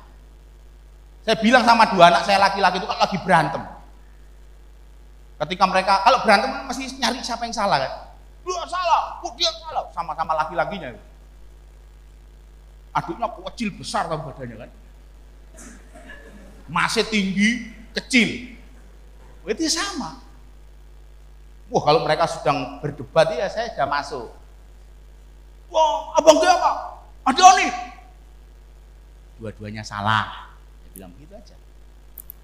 [1.28, 3.62] Saya bilang sama dua anak saya laki-laki itu kalau lagi berantem.
[5.38, 7.94] Ketika mereka kalau berantem masih nyari siapa yang salah kan?
[8.48, 10.96] Dia salah, kok dia salah, sama-sama laki-lakinya.
[12.96, 14.72] Aduknya kecil besar kan badannya kan.
[16.72, 18.56] Masih tinggi, kecil.
[19.44, 20.24] Itu sama.
[21.68, 24.28] Wah kalau mereka sedang berdebat ya saya sudah masuk.
[25.68, 26.72] Wah abang dia apa?
[27.28, 27.72] Ada nih.
[29.44, 30.56] Dua-duanya salah.
[30.80, 31.56] Saya bilang begitu aja.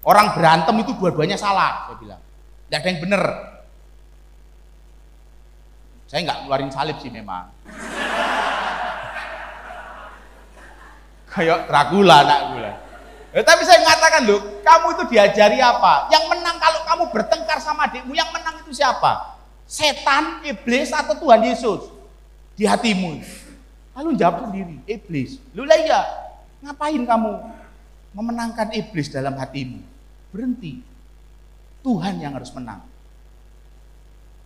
[0.04, 1.88] Orang berantem itu dua-duanya salah.
[1.88, 2.20] Saya bilang.
[2.68, 3.22] Tidak ada yang benar.
[6.14, 7.50] Saya nggak ngeluarin salib sih memang.
[11.26, 12.72] Kayak Dracula, anak gula.
[13.34, 16.06] Ya, tapi saya mengatakan loh, kamu itu diajari apa?
[16.14, 19.42] Yang menang kalau kamu bertengkar sama adikmu, yang menang itu siapa?
[19.66, 21.90] Setan, iblis, atau Tuhan Yesus?
[22.54, 23.18] Di hatimu.
[23.98, 25.42] Lalu jawab sendiri, iblis.
[25.50, 25.98] Lu lah iya,
[26.62, 27.32] ngapain kamu
[28.14, 29.82] memenangkan iblis dalam hatimu?
[30.30, 30.78] Berhenti.
[31.82, 32.86] Tuhan yang harus menang.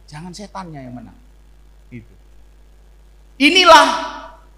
[0.09, 1.28] Jangan setannya yang menang.
[3.39, 3.87] Inilah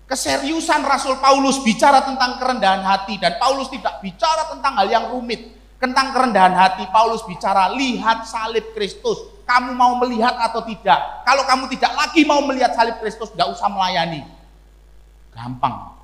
[0.09, 5.61] keseriusan Rasul Paulus bicara tentang kerendahan hati dan Paulus tidak bicara tentang hal yang rumit.
[5.81, 9.41] Tentang kerendahan hati Paulus bicara lihat salib Kristus.
[9.49, 11.25] Kamu mau melihat atau tidak?
[11.25, 14.23] Kalau kamu tidak lagi mau melihat salib Kristus, tidak usah melayani.
[15.33, 15.97] Gampang.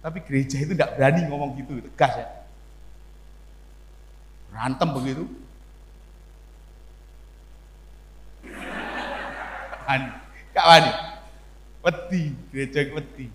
[0.00, 2.28] Tapi gereja itu tidak berani ngomong gitu, tegas ya.
[4.48, 5.24] Berantem begitu,
[9.90, 10.08] wani.
[10.54, 10.92] Kak wani.
[11.80, 12.22] Wedi,
[12.52, 13.26] gereja wedi.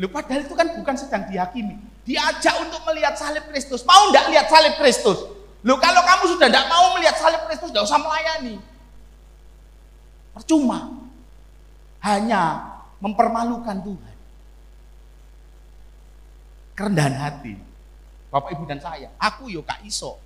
[0.00, 1.76] Lu padahal itu kan bukan sedang dihakimi.
[2.02, 3.84] Diajak untuk melihat salib Kristus.
[3.86, 5.18] Mau enggak lihat salib Kristus?
[5.62, 8.56] Lu kalau kamu sudah enggak mau melihat salib Kristus, enggak usah melayani.
[10.32, 10.90] Percuma.
[12.02, 14.16] Hanya mempermalukan Tuhan.
[16.74, 17.54] Kerendahan hati.
[18.32, 20.16] Bapak Ibu dan saya, aku yo Kak Iso.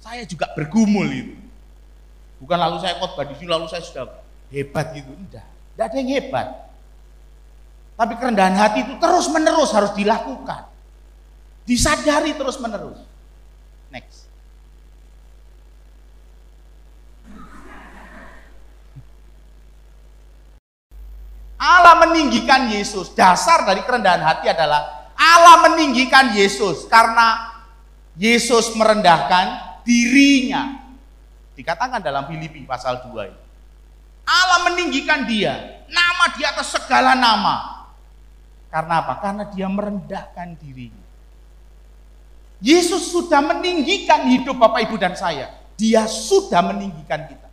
[0.00, 1.45] Saya juga bergumul itu.
[2.36, 4.20] Bukan lalu saya khotbah di sini lalu saya sudah
[4.52, 5.08] hebat gitu.
[5.08, 5.46] Tidak.
[5.46, 6.46] Tidak ada yang hebat.
[7.96, 10.68] Tapi kerendahan hati itu terus menerus harus dilakukan.
[11.64, 13.00] Disadari terus menerus.
[13.88, 14.28] Next.
[21.56, 23.16] Allah meninggikan Yesus.
[23.16, 27.56] Dasar dari kerendahan hati adalah Allah meninggikan Yesus karena
[28.20, 30.85] Yesus merendahkan dirinya
[31.56, 33.40] Dikatakan dalam Filipi pasal 2 ini.
[34.26, 37.88] Allah meninggikan dia, nama di atas segala nama.
[38.68, 39.14] Karena apa?
[39.22, 41.06] Karena dia merendahkan dirinya.
[42.60, 45.52] Yesus sudah meninggikan hidup Bapak Ibu dan saya.
[45.78, 47.48] Dia sudah meninggikan kita.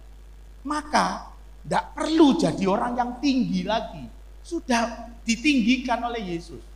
[0.63, 1.31] Maka
[1.63, 4.07] tidak perlu jadi orang yang tinggi lagi.
[4.43, 6.72] Sudah ditinggikan oleh Yesus.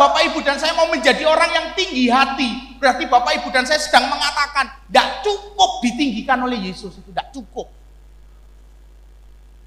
[0.00, 3.76] Bapak Ibu dan saya mau menjadi orang yang tinggi hati, berarti Bapak Ibu dan saya
[3.76, 7.68] sedang mengatakan, tidak cukup ditinggikan oleh Yesus, itu tidak cukup.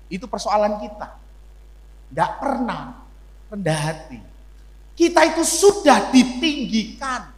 [0.10, 1.22] Itu persoalan kita.
[2.10, 3.06] Tidak pernah
[3.54, 4.18] rendah hati.
[4.98, 7.30] Kita itu sudah ditinggikan.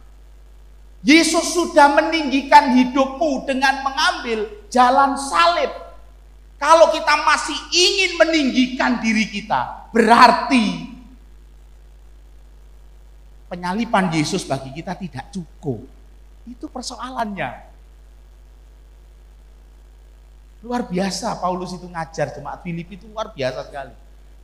[1.04, 5.68] Yesus sudah meninggikan hidupmu dengan mengambil jalan salib.
[6.56, 10.95] Kalau kita masih ingin meninggikan diri kita, berarti
[13.46, 15.86] penyalipan Yesus bagi kita tidak cukup.
[16.46, 17.74] Itu persoalannya.
[20.66, 23.94] Luar biasa Paulus itu ngajar jemaat Filipi itu luar biasa sekali.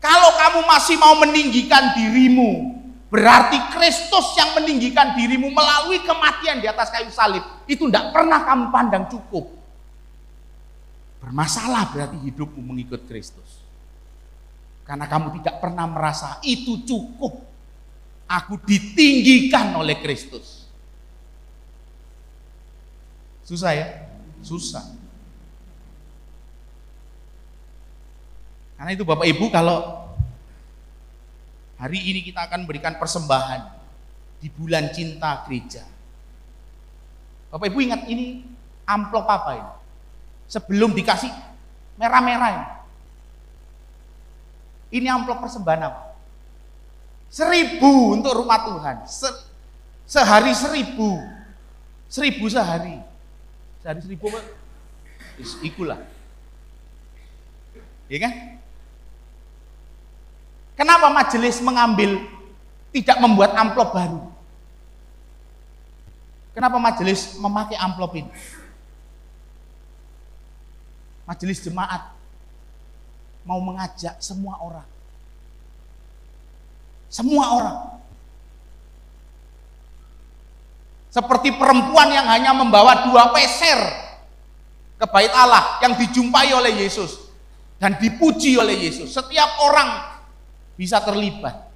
[0.02, 6.90] Kalau kamu masih mau meninggikan dirimu, berarti Kristus yang meninggikan dirimu melalui kematian di atas
[6.90, 9.46] kayu salib itu tidak pernah kamu pandang cukup.
[11.22, 13.62] Bermasalah berarti hidupmu mengikut Kristus.
[14.82, 17.51] Karena kamu tidak pernah merasa itu cukup
[18.32, 20.64] Aku ditinggikan oleh Kristus.
[23.44, 24.08] Susah ya?
[24.40, 24.88] Susah.
[28.80, 30.08] Karena itu Bapak Ibu kalau
[31.76, 33.68] hari ini kita akan berikan persembahan
[34.40, 35.84] di bulan cinta gereja.
[37.52, 38.48] Bapak Ibu ingat ini
[38.88, 39.72] amplop apa ini?
[40.48, 41.30] Sebelum dikasih
[42.00, 42.68] merah-merah ini.
[44.98, 46.11] Ini amplop persembahan apa?
[47.32, 48.96] Seribu untuk rumah Tuhan.
[49.08, 49.32] Ser
[50.04, 51.24] Sehari seribu.
[52.04, 53.00] Seribu sehari.
[53.80, 54.44] Sehari seribu apa?
[55.64, 55.96] Ikulah.
[58.12, 58.60] Ya kan?
[60.76, 62.20] Kenapa majelis mengambil
[62.92, 64.20] tidak membuat amplop baru?
[66.52, 68.28] Kenapa majelis memakai amplop ini?
[71.24, 72.12] Majelis jemaat
[73.48, 74.91] mau mengajak semua orang.
[77.12, 77.78] Semua orang.
[81.12, 83.76] Seperti perempuan yang hanya membawa dua peser
[84.96, 87.28] ke bait Allah yang dijumpai oleh Yesus
[87.76, 89.12] dan dipuji oleh Yesus.
[89.12, 90.08] Setiap orang
[90.72, 91.68] bisa terlibat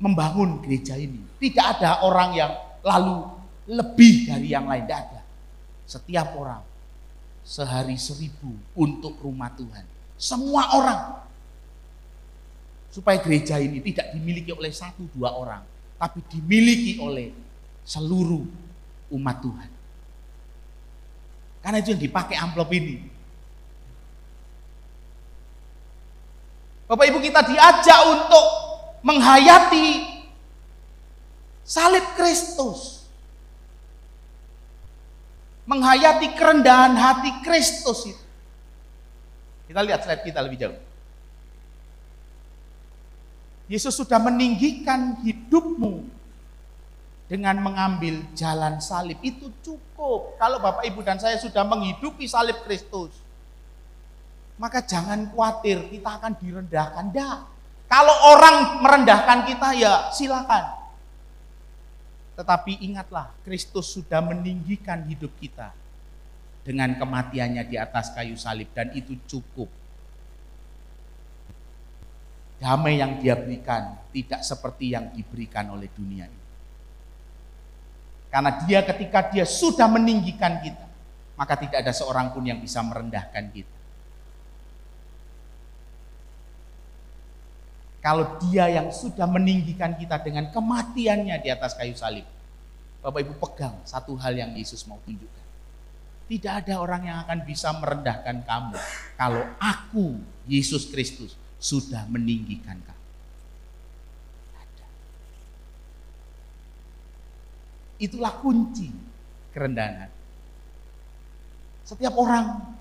[0.00, 1.20] membangun gereja ini.
[1.36, 3.28] Tidak ada orang yang lalu
[3.68, 5.20] lebih dari yang lain, tidak ada.
[5.84, 6.64] Setiap orang
[7.44, 9.84] sehari seribu untuk rumah Tuhan.
[10.16, 11.27] Semua orang.
[12.88, 15.62] Supaya gereja ini tidak dimiliki oleh satu dua orang,
[16.00, 17.30] tapi dimiliki oleh
[17.84, 18.44] seluruh
[19.12, 19.70] umat Tuhan.
[21.60, 22.96] Karena itu yang dipakai amplop ini.
[26.88, 28.46] Bapak Ibu kita diajak untuk
[29.04, 30.08] menghayati
[31.60, 33.04] salib Kristus.
[35.68, 38.24] Menghayati kerendahan hati Kristus itu.
[39.68, 40.87] Kita lihat slide kita lebih jauh.
[43.68, 46.08] Yesus sudah meninggikan hidupmu
[47.28, 49.20] dengan mengambil jalan salib.
[49.20, 50.40] Itu cukup.
[50.40, 53.12] Kalau Bapak Ibu dan saya sudah menghidupi salib Kristus,
[54.56, 57.04] maka jangan khawatir kita akan direndahkan.
[57.12, 57.38] Tidak.
[57.88, 60.76] Kalau orang merendahkan kita ya silakan.
[62.40, 65.74] Tetapi ingatlah, Kristus sudah meninggikan hidup kita
[66.62, 69.66] dengan kematiannya di atas kayu salib dan itu cukup.
[72.58, 76.46] Damai yang dia berikan tidak seperti yang diberikan oleh dunia ini.
[78.28, 80.86] Karena dia ketika dia sudah meninggikan kita,
[81.38, 83.78] maka tidak ada seorang pun yang bisa merendahkan kita.
[87.98, 92.26] Kalau dia yang sudah meninggikan kita dengan kematiannya di atas kayu salib.
[92.98, 95.46] Bapak Ibu pegang satu hal yang Yesus mau tunjukkan.
[96.28, 98.76] Tidak ada orang yang akan bisa merendahkan kamu
[99.16, 102.98] kalau aku, Yesus Kristus, sudah meninggikan kamu.
[107.98, 108.94] Itulah kunci
[109.50, 110.06] kerendahan.
[111.82, 112.78] Setiap orang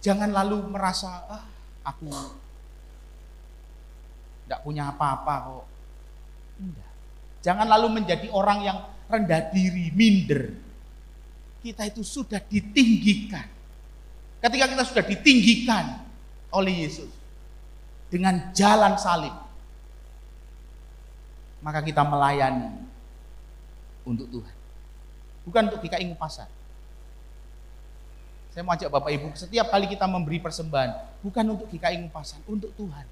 [0.00, 1.44] jangan lalu merasa ah
[1.84, 2.08] aku
[4.48, 5.66] tidak punya apa-apa kok.
[6.64, 6.92] Enggak.
[7.44, 10.56] Jangan lalu menjadi orang yang rendah diri, minder.
[11.60, 13.44] Kita itu sudah ditinggikan.
[14.40, 16.08] Ketika kita sudah ditinggikan
[16.56, 17.17] oleh Yesus
[18.08, 19.32] dengan jalan salib,
[21.60, 22.88] maka kita melayani
[24.08, 24.56] untuk Tuhan.
[25.44, 26.48] Bukan untuk DKI pasar.
[28.52, 32.74] Saya mau ajak Bapak Ibu, setiap kali kita memberi persembahan, bukan untuk GKI Ngupasan, untuk
[32.74, 33.06] Tuhan.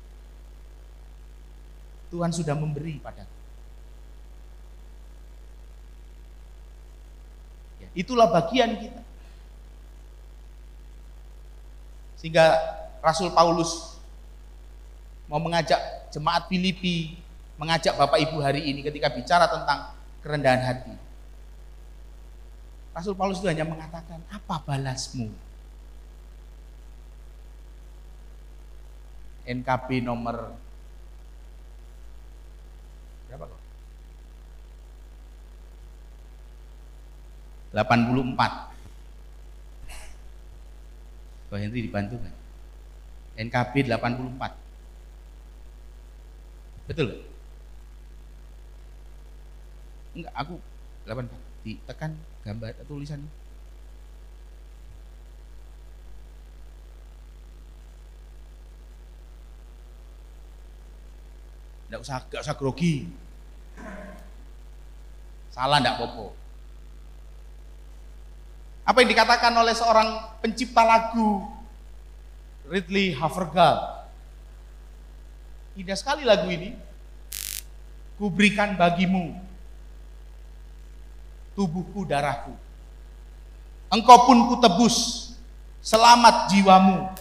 [2.11, 3.37] Tuhan sudah memberi padaku.
[7.79, 9.03] Ya, itulah bagian kita.
[12.17, 12.57] Sehingga
[13.05, 13.96] Rasul Paulus
[15.27, 15.79] mau mengajak
[16.15, 17.19] jemaat Filipi,
[17.59, 19.91] mengajak Bapak Ibu hari ini ketika bicara tentang
[20.23, 20.95] kerendahan hati.
[22.97, 25.29] Rasul Paulus itu hanya mengatakan, apa balasmu?
[29.47, 30.59] NKB nomor
[33.27, 33.63] Berapa kok?
[37.75, 38.75] 84.
[41.47, 42.35] Pak Henry dibantu kan?
[43.37, 44.66] NKB 84.
[46.87, 47.27] Betul?
[50.15, 50.55] Enggak, aku
[51.05, 51.29] 84.
[51.67, 52.15] Ditekan
[52.47, 53.31] gambar tulisan ini.
[61.91, 62.95] Enggak usah, enggak usah grogi.
[65.51, 66.35] Salah enggak popo.
[68.87, 71.43] Apa yang dikatakan oleh seorang pencipta lagu
[72.71, 74.06] Ridley Havergal.
[75.77, 76.73] Indah sekali lagu ini.
[78.17, 79.37] Kuberikan bagimu
[81.53, 82.57] tubuhku darahku.
[83.93, 85.29] Engkau pun kutebus
[85.85, 87.13] selamat jiwamu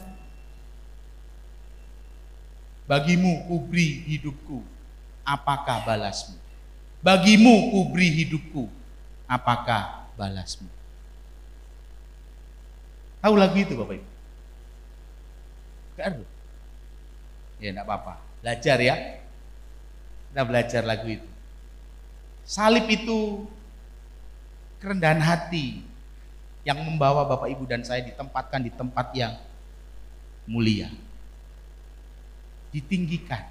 [2.86, 4.62] Bagimu kubri hidupku,
[5.26, 6.38] apakah balasmu?
[7.01, 8.70] Bagimu kubri hidupku,
[9.26, 10.70] apakah balasmu?
[13.26, 14.10] Tahu lagu itu Bapak Ibu?
[15.97, 16.26] Gak ada.
[17.58, 18.24] Ya enggak apa-apa.
[18.46, 18.93] Belajar ya.
[20.30, 21.26] Kita belajar lagu itu.
[22.46, 23.50] Salib itu
[24.78, 25.82] kerendahan hati
[26.62, 29.34] yang membawa Bapak Ibu dan saya ditempatkan di tempat yang
[30.46, 30.93] mulia.
[32.70, 33.50] Ditinggikan.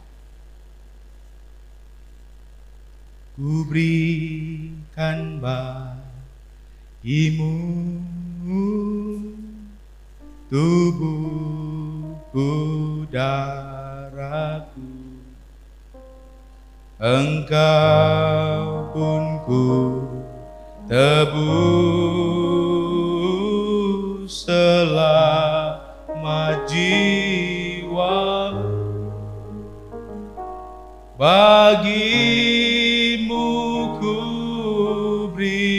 [3.34, 7.58] Ku berikan bagimu
[10.46, 12.46] tubuhku
[14.14, 14.86] darahku
[17.02, 19.66] Engkau pun ku
[20.86, 21.34] tebus
[24.46, 28.22] selama jiwa
[31.18, 32.14] bagimu
[33.98, 34.14] ku
[35.34, 35.74] beri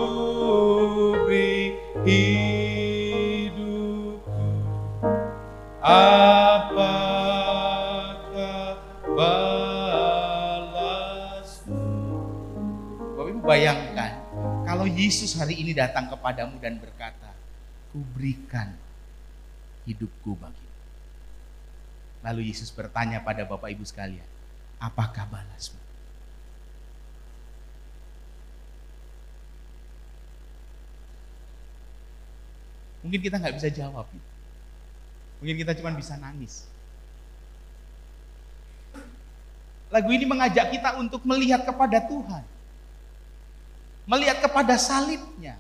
[1.30, 3.54] beri hidupku.
[5.86, 6.82] Apakah
[9.06, 10.58] balasmu?
[13.14, 14.18] Bapak Ibu bayangkan
[14.66, 17.30] kalau Yesus hari ini datang kepadamu dan berkata
[17.94, 18.74] kuberikan
[19.86, 20.74] hidupku bagimu.
[22.26, 24.26] Lalu Yesus bertanya pada Bapak Ibu sekalian
[24.82, 25.85] apakah balasmu
[33.06, 34.10] Mungkin kita nggak bisa jawab.
[35.38, 36.66] Mungkin kita cuma bisa nangis.
[39.94, 42.42] Lagu ini mengajak kita untuk melihat kepada Tuhan.
[44.10, 45.54] Melihat kepada salibnya.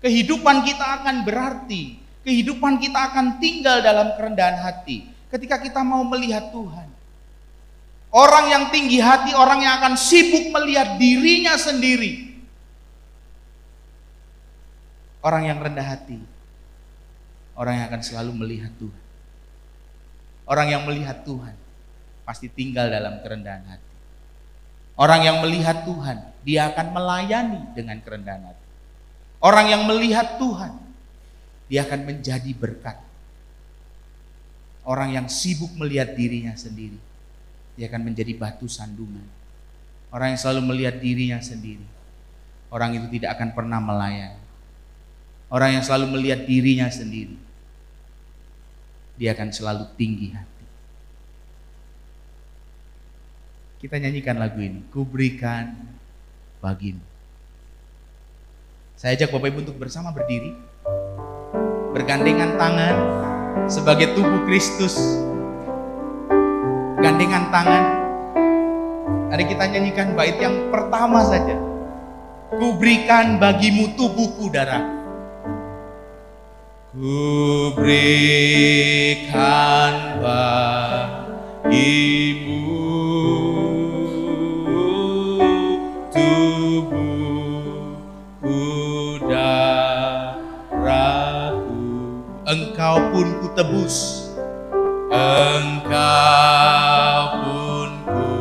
[0.00, 2.00] Kehidupan kita akan berarti.
[2.24, 5.12] Kehidupan kita akan tinggal dalam kerendahan hati.
[5.28, 6.88] Ketika kita mau melihat Tuhan.
[8.08, 12.31] Orang yang tinggi hati, orang yang akan sibuk melihat dirinya sendiri
[15.22, 16.18] Orang yang rendah hati,
[17.54, 19.02] orang yang akan selalu melihat Tuhan.
[20.42, 21.54] Orang yang melihat Tuhan
[22.26, 23.92] pasti tinggal dalam kerendahan hati.
[24.98, 28.66] Orang yang melihat Tuhan, dia akan melayani dengan kerendahan hati.
[29.38, 30.74] Orang yang melihat Tuhan,
[31.70, 32.98] dia akan menjadi berkat.
[34.82, 36.98] Orang yang sibuk melihat dirinya sendiri,
[37.78, 39.24] dia akan menjadi batu sandungan.
[40.10, 41.86] Orang yang selalu melihat dirinya sendiri,
[42.74, 44.41] orang itu tidak akan pernah melayani.
[45.52, 47.36] Orang yang selalu melihat dirinya sendiri.
[49.20, 50.64] Dia akan selalu tinggi hati.
[53.84, 54.80] Kita nyanyikan lagu ini.
[54.88, 55.76] Kuberikan
[56.64, 57.04] bagimu.
[58.96, 60.56] Saya ajak Bapak Ibu untuk bersama berdiri.
[61.92, 62.96] Bergandengan tangan
[63.68, 64.96] sebagai tubuh Kristus.
[66.96, 67.84] Gandengan tangan.
[69.36, 71.60] Hari kita nyanyikan bait yang pertama saja.
[72.56, 75.01] Kuberikan bagimu tubuhku darah.
[76.92, 79.32] Ku berikan
[80.20, 81.48] bagimu
[86.12, 87.48] tubuhku
[89.24, 90.04] darahku
[92.44, 94.28] Engkau pun ku tebus
[95.08, 95.80] Engkau
[97.40, 98.36] pun ku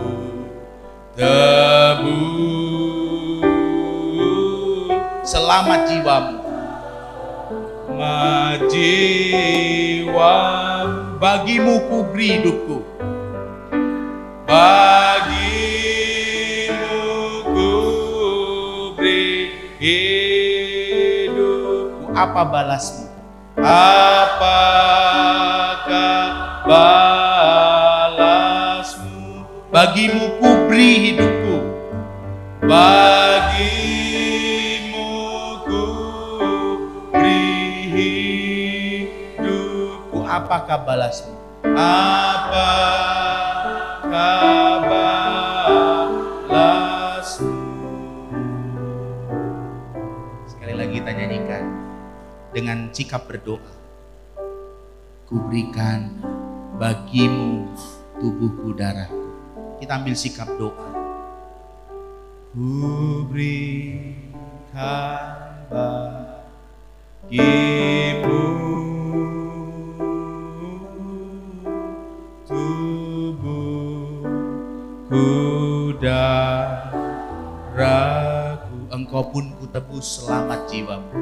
[1.16, 2.12] tebus
[5.24, 6.41] Selamat jiwamu
[8.72, 10.34] jiwa
[11.22, 12.78] bagimu ku beri hidupku.
[14.50, 15.72] Bagimu
[17.54, 17.70] ku
[18.98, 19.50] beri
[19.82, 21.38] hidupku.
[22.18, 23.06] Apa balasmu?
[23.62, 24.66] Apakah
[26.68, 28.20] balasmu?
[29.74, 31.56] Bagimu ku beri hidupku.
[32.66, 33.21] Bagi
[40.52, 41.32] apakah balasmu?
[41.64, 42.92] Apakah
[46.44, 47.56] balasmu?
[50.52, 51.64] Sekali lagi kita nyanyikan
[52.52, 53.64] dengan sikap berdoa.
[55.32, 56.20] Kuberikan
[56.76, 57.72] bagimu
[58.20, 59.32] tubuhku darahku.
[59.80, 60.92] Kita ambil sikap doa.
[62.52, 64.04] Kuberikan
[67.32, 68.12] bagimu
[79.72, 81.16] tebus selamat jiwamu.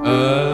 [0.00, 0.45] Engkau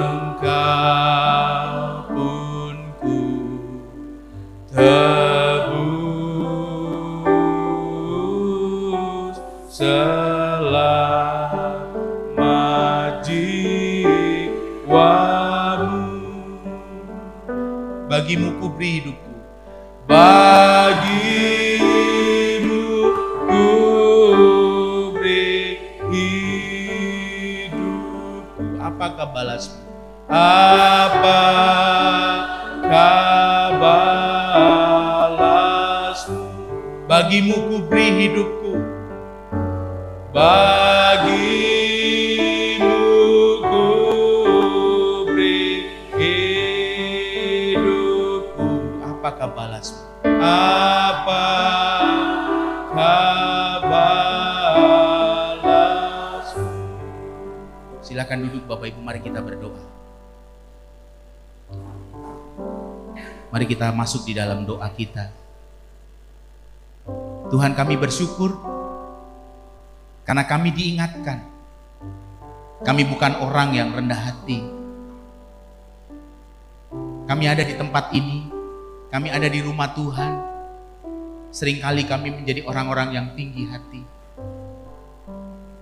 [63.82, 65.26] kita masuk di dalam doa kita.
[67.50, 68.54] Tuhan kami bersyukur
[70.22, 71.42] karena kami diingatkan.
[72.86, 74.62] Kami bukan orang yang rendah hati.
[77.26, 78.46] Kami ada di tempat ini,
[79.10, 80.32] kami ada di rumah Tuhan.
[81.50, 84.06] Seringkali kami menjadi orang-orang yang tinggi hati.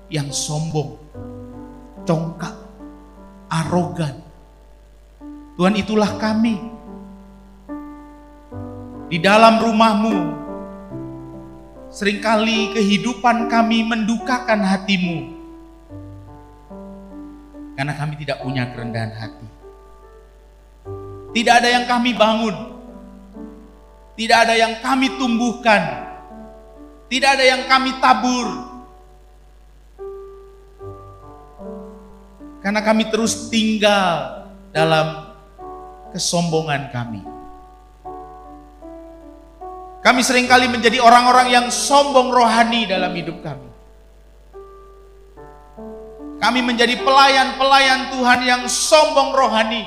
[0.09, 0.97] Yang sombong,
[2.09, 2.57] congkak,
[3.53, 4.25] arogan.
[5.61, 6.80] Tuhan itulah kami.
[9.11, 10.17] Di dalam rumahmu,
[11.91, 15.35] sering kali kehidupan kami mendukakan hatimu.
[17.75, 19.49] Karena kami tidak punya kerendahan hati.
[21.35, 22.55] Tidak ada yang kami bangun.
[24.15, 25.83] Tidak ada yang kami tumbuhkan.
[27.11, 28.47] Tidak ada yang kami tabur.
[32.63, 35.35] Karena kami terus tinggal dalam
[36.15, 37.30] kesombongan kami.
[40.01, 43.69] Kami sering kali menjadi orang-orang yang sombong rohani dalam hidup kami.
[46.41, 49.85] Kami menjadi pelayan-pelayan Tuhan yang sombong rohani.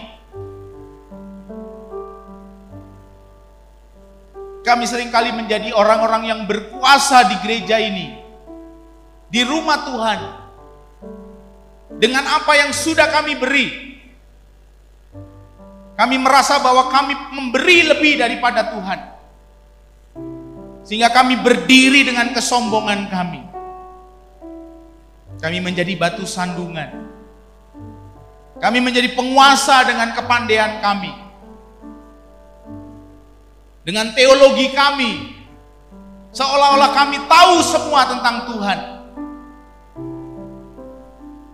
[4.62, 8.16] Kami sering kali menjadi orang-orang yang berkuasa di gereja ini,
[9.28, 10.20] di rumah Tuhan,
[11.98, 13.68] dengan apa yang sudah kami beri.
[15.98, 19.13] Kami merasa bahwa kami memberi lebih daripada Tuhan,
[20.84, 23.42] sehingga kami berdiri dengan kesombongan kami.
[25.40, 26.92] Kami menjadi batu sandungan.
[28.60, 31.12] Kami menjadi penguasa dengan kepandaian kami.
[33.84, 35.12] Dengan teologi kami.
[36.32, 38.80] Seolah-olah kami tahu semua tentang Tuhan.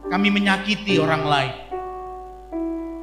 [0.10, 1.56] Kami menyakiti orang lain.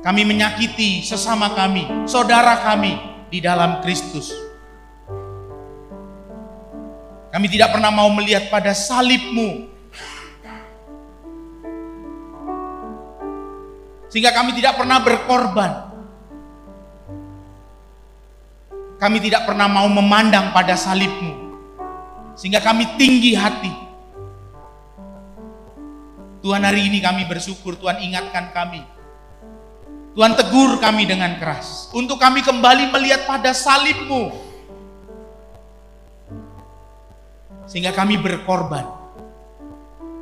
[0.06, 2.94] Kami menyakiti sesama kami, saudara kami
[3.26, 4.45] di dalam Kristus.
[7.36, 9.76] Kami tidak pernah mau melihat pada salibmu
[14.16, 15.72] Sehingga kami tidak pernah berkorban.
[18.96, 21.52] Kami tidak pernah mau memandang pada salibmu.
[22.32, 23.74] Sehingga kami tinggi hati.
[26.40, 28.80] Tuhan hari ini kami bersyukur, Tuhan ingatkan kami.
[30.16, 31.92] Tuhan tegur kami dengan keras.
[31.92, 34.45] Untuk kami kembali melihat pada salibmu.
[37.66, 38.86] Sehingga kami berkorban.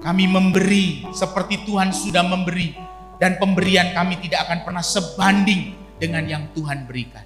[0.04, 2.76] Kami memberi seperti Tuhan sudah memberi
[3.16, 7.24] dan pemberian kami tidak akan pernah sebanding dengan yang Tuhan berikan.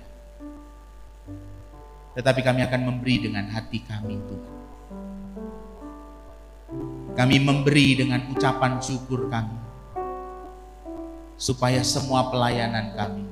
[2.14, 4.54] Tetapi kami akan memberi dengan hati kami Tuhan.
[7.18, 9.58] Kami memberi dengan ucapan syukur kami.
[11.38, 13.26] Supaya semua pelayanan kami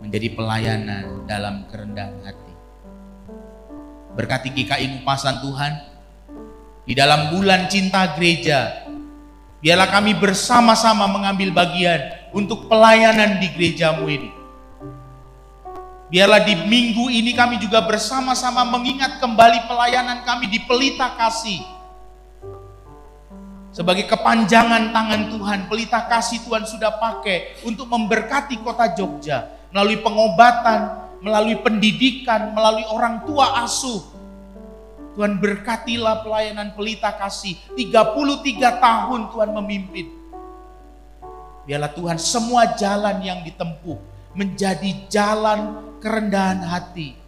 [0.00, 2.49] menjadi pelayanan dalam kerendahan hati.
[4.20, 5.72] Berkati GKI Ngupasan Tuhan,
[6.84, 8.84] di dalam bulan cinta gereja
[9.60, 12.00] Biarlah kami bersama-sama mengambil bagian
[12.32, 14.32] untuk pelayanan di gerejamu ini.
[16.08, 21.60] Biarlah di minggu ini kami juga bersama-sama mengingat kembali pelayanan kami di pelita kasih.
[23.70, 29.46] Sebagai kepanjangan tangan Tuhan, pelita kasih Tuhan sudah pakai untuk memberkati kota Jogja.
[29.70, 34.00] Melalui pengobatan, melalui pendidikan, melalui orang tua asuh,
[35.14, 37.58] Tuhan berkatilah pelayanan pelita kasih.
[37.76, 40.06] 33 tahun Tuhan memimpin.
[41.68, 43.98] Biarlah Tuhan semua jalan yang ditempuh
[44.32, 47.18] menjadi jalan kerendahan hati.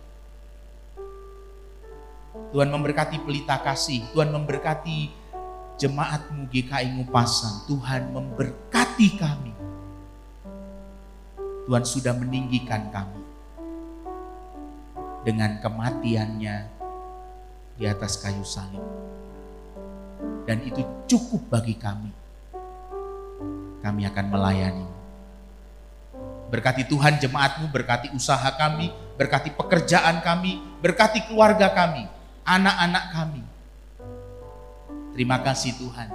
[2.55, 4.09] Tuhan memberkati pelita kasih.
[4.17, 5.11] Tuhan memberkati
[5.77, 7.69] jemaatmu GKI Ngupasan.
[7.69, 9.53] Tuhan memberkati kami.
[11.69, 13.22] Tuhan sudah meninggikan kami.
[15.23, 16.57] Dengan kematiannya
[17.79, 18.83] di atas kayu salib.
[20.47, 22.11] Dan itu cukup bagi kami.
[23.83, 24.87] Kami akan melayani
[26.53, 32.05] Berkati Tuhan jemaatmu, berkati usaha kami, berkati pekerjaan kami, berkati keluarga kami,
[32.45, 33.43] anak-anak kami.
[35.17, 36.13] Terima kasih Tuhan.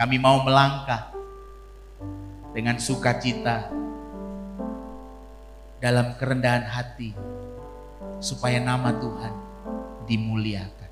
[0.00, 1.12] Kami mau melangkah
[2.56, 3.68] dengan sukacita
[5.84, 7.12] dalam kerendahan hati
[8.22, 9.34] supaya nama Tuhan
[10.06, 10.90] dimuliakan.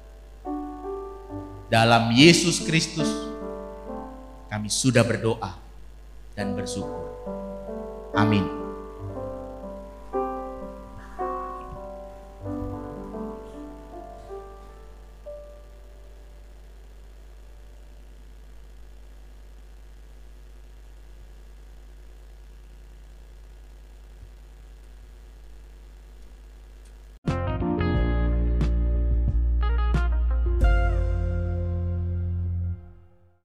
[1.71, 3.07] Dalam Yesus Kristus
[4.51, 5.55] kami sudah berdoa
[6.35, 7.07] dan bersyukur.
[8.19, 8.60] Amin.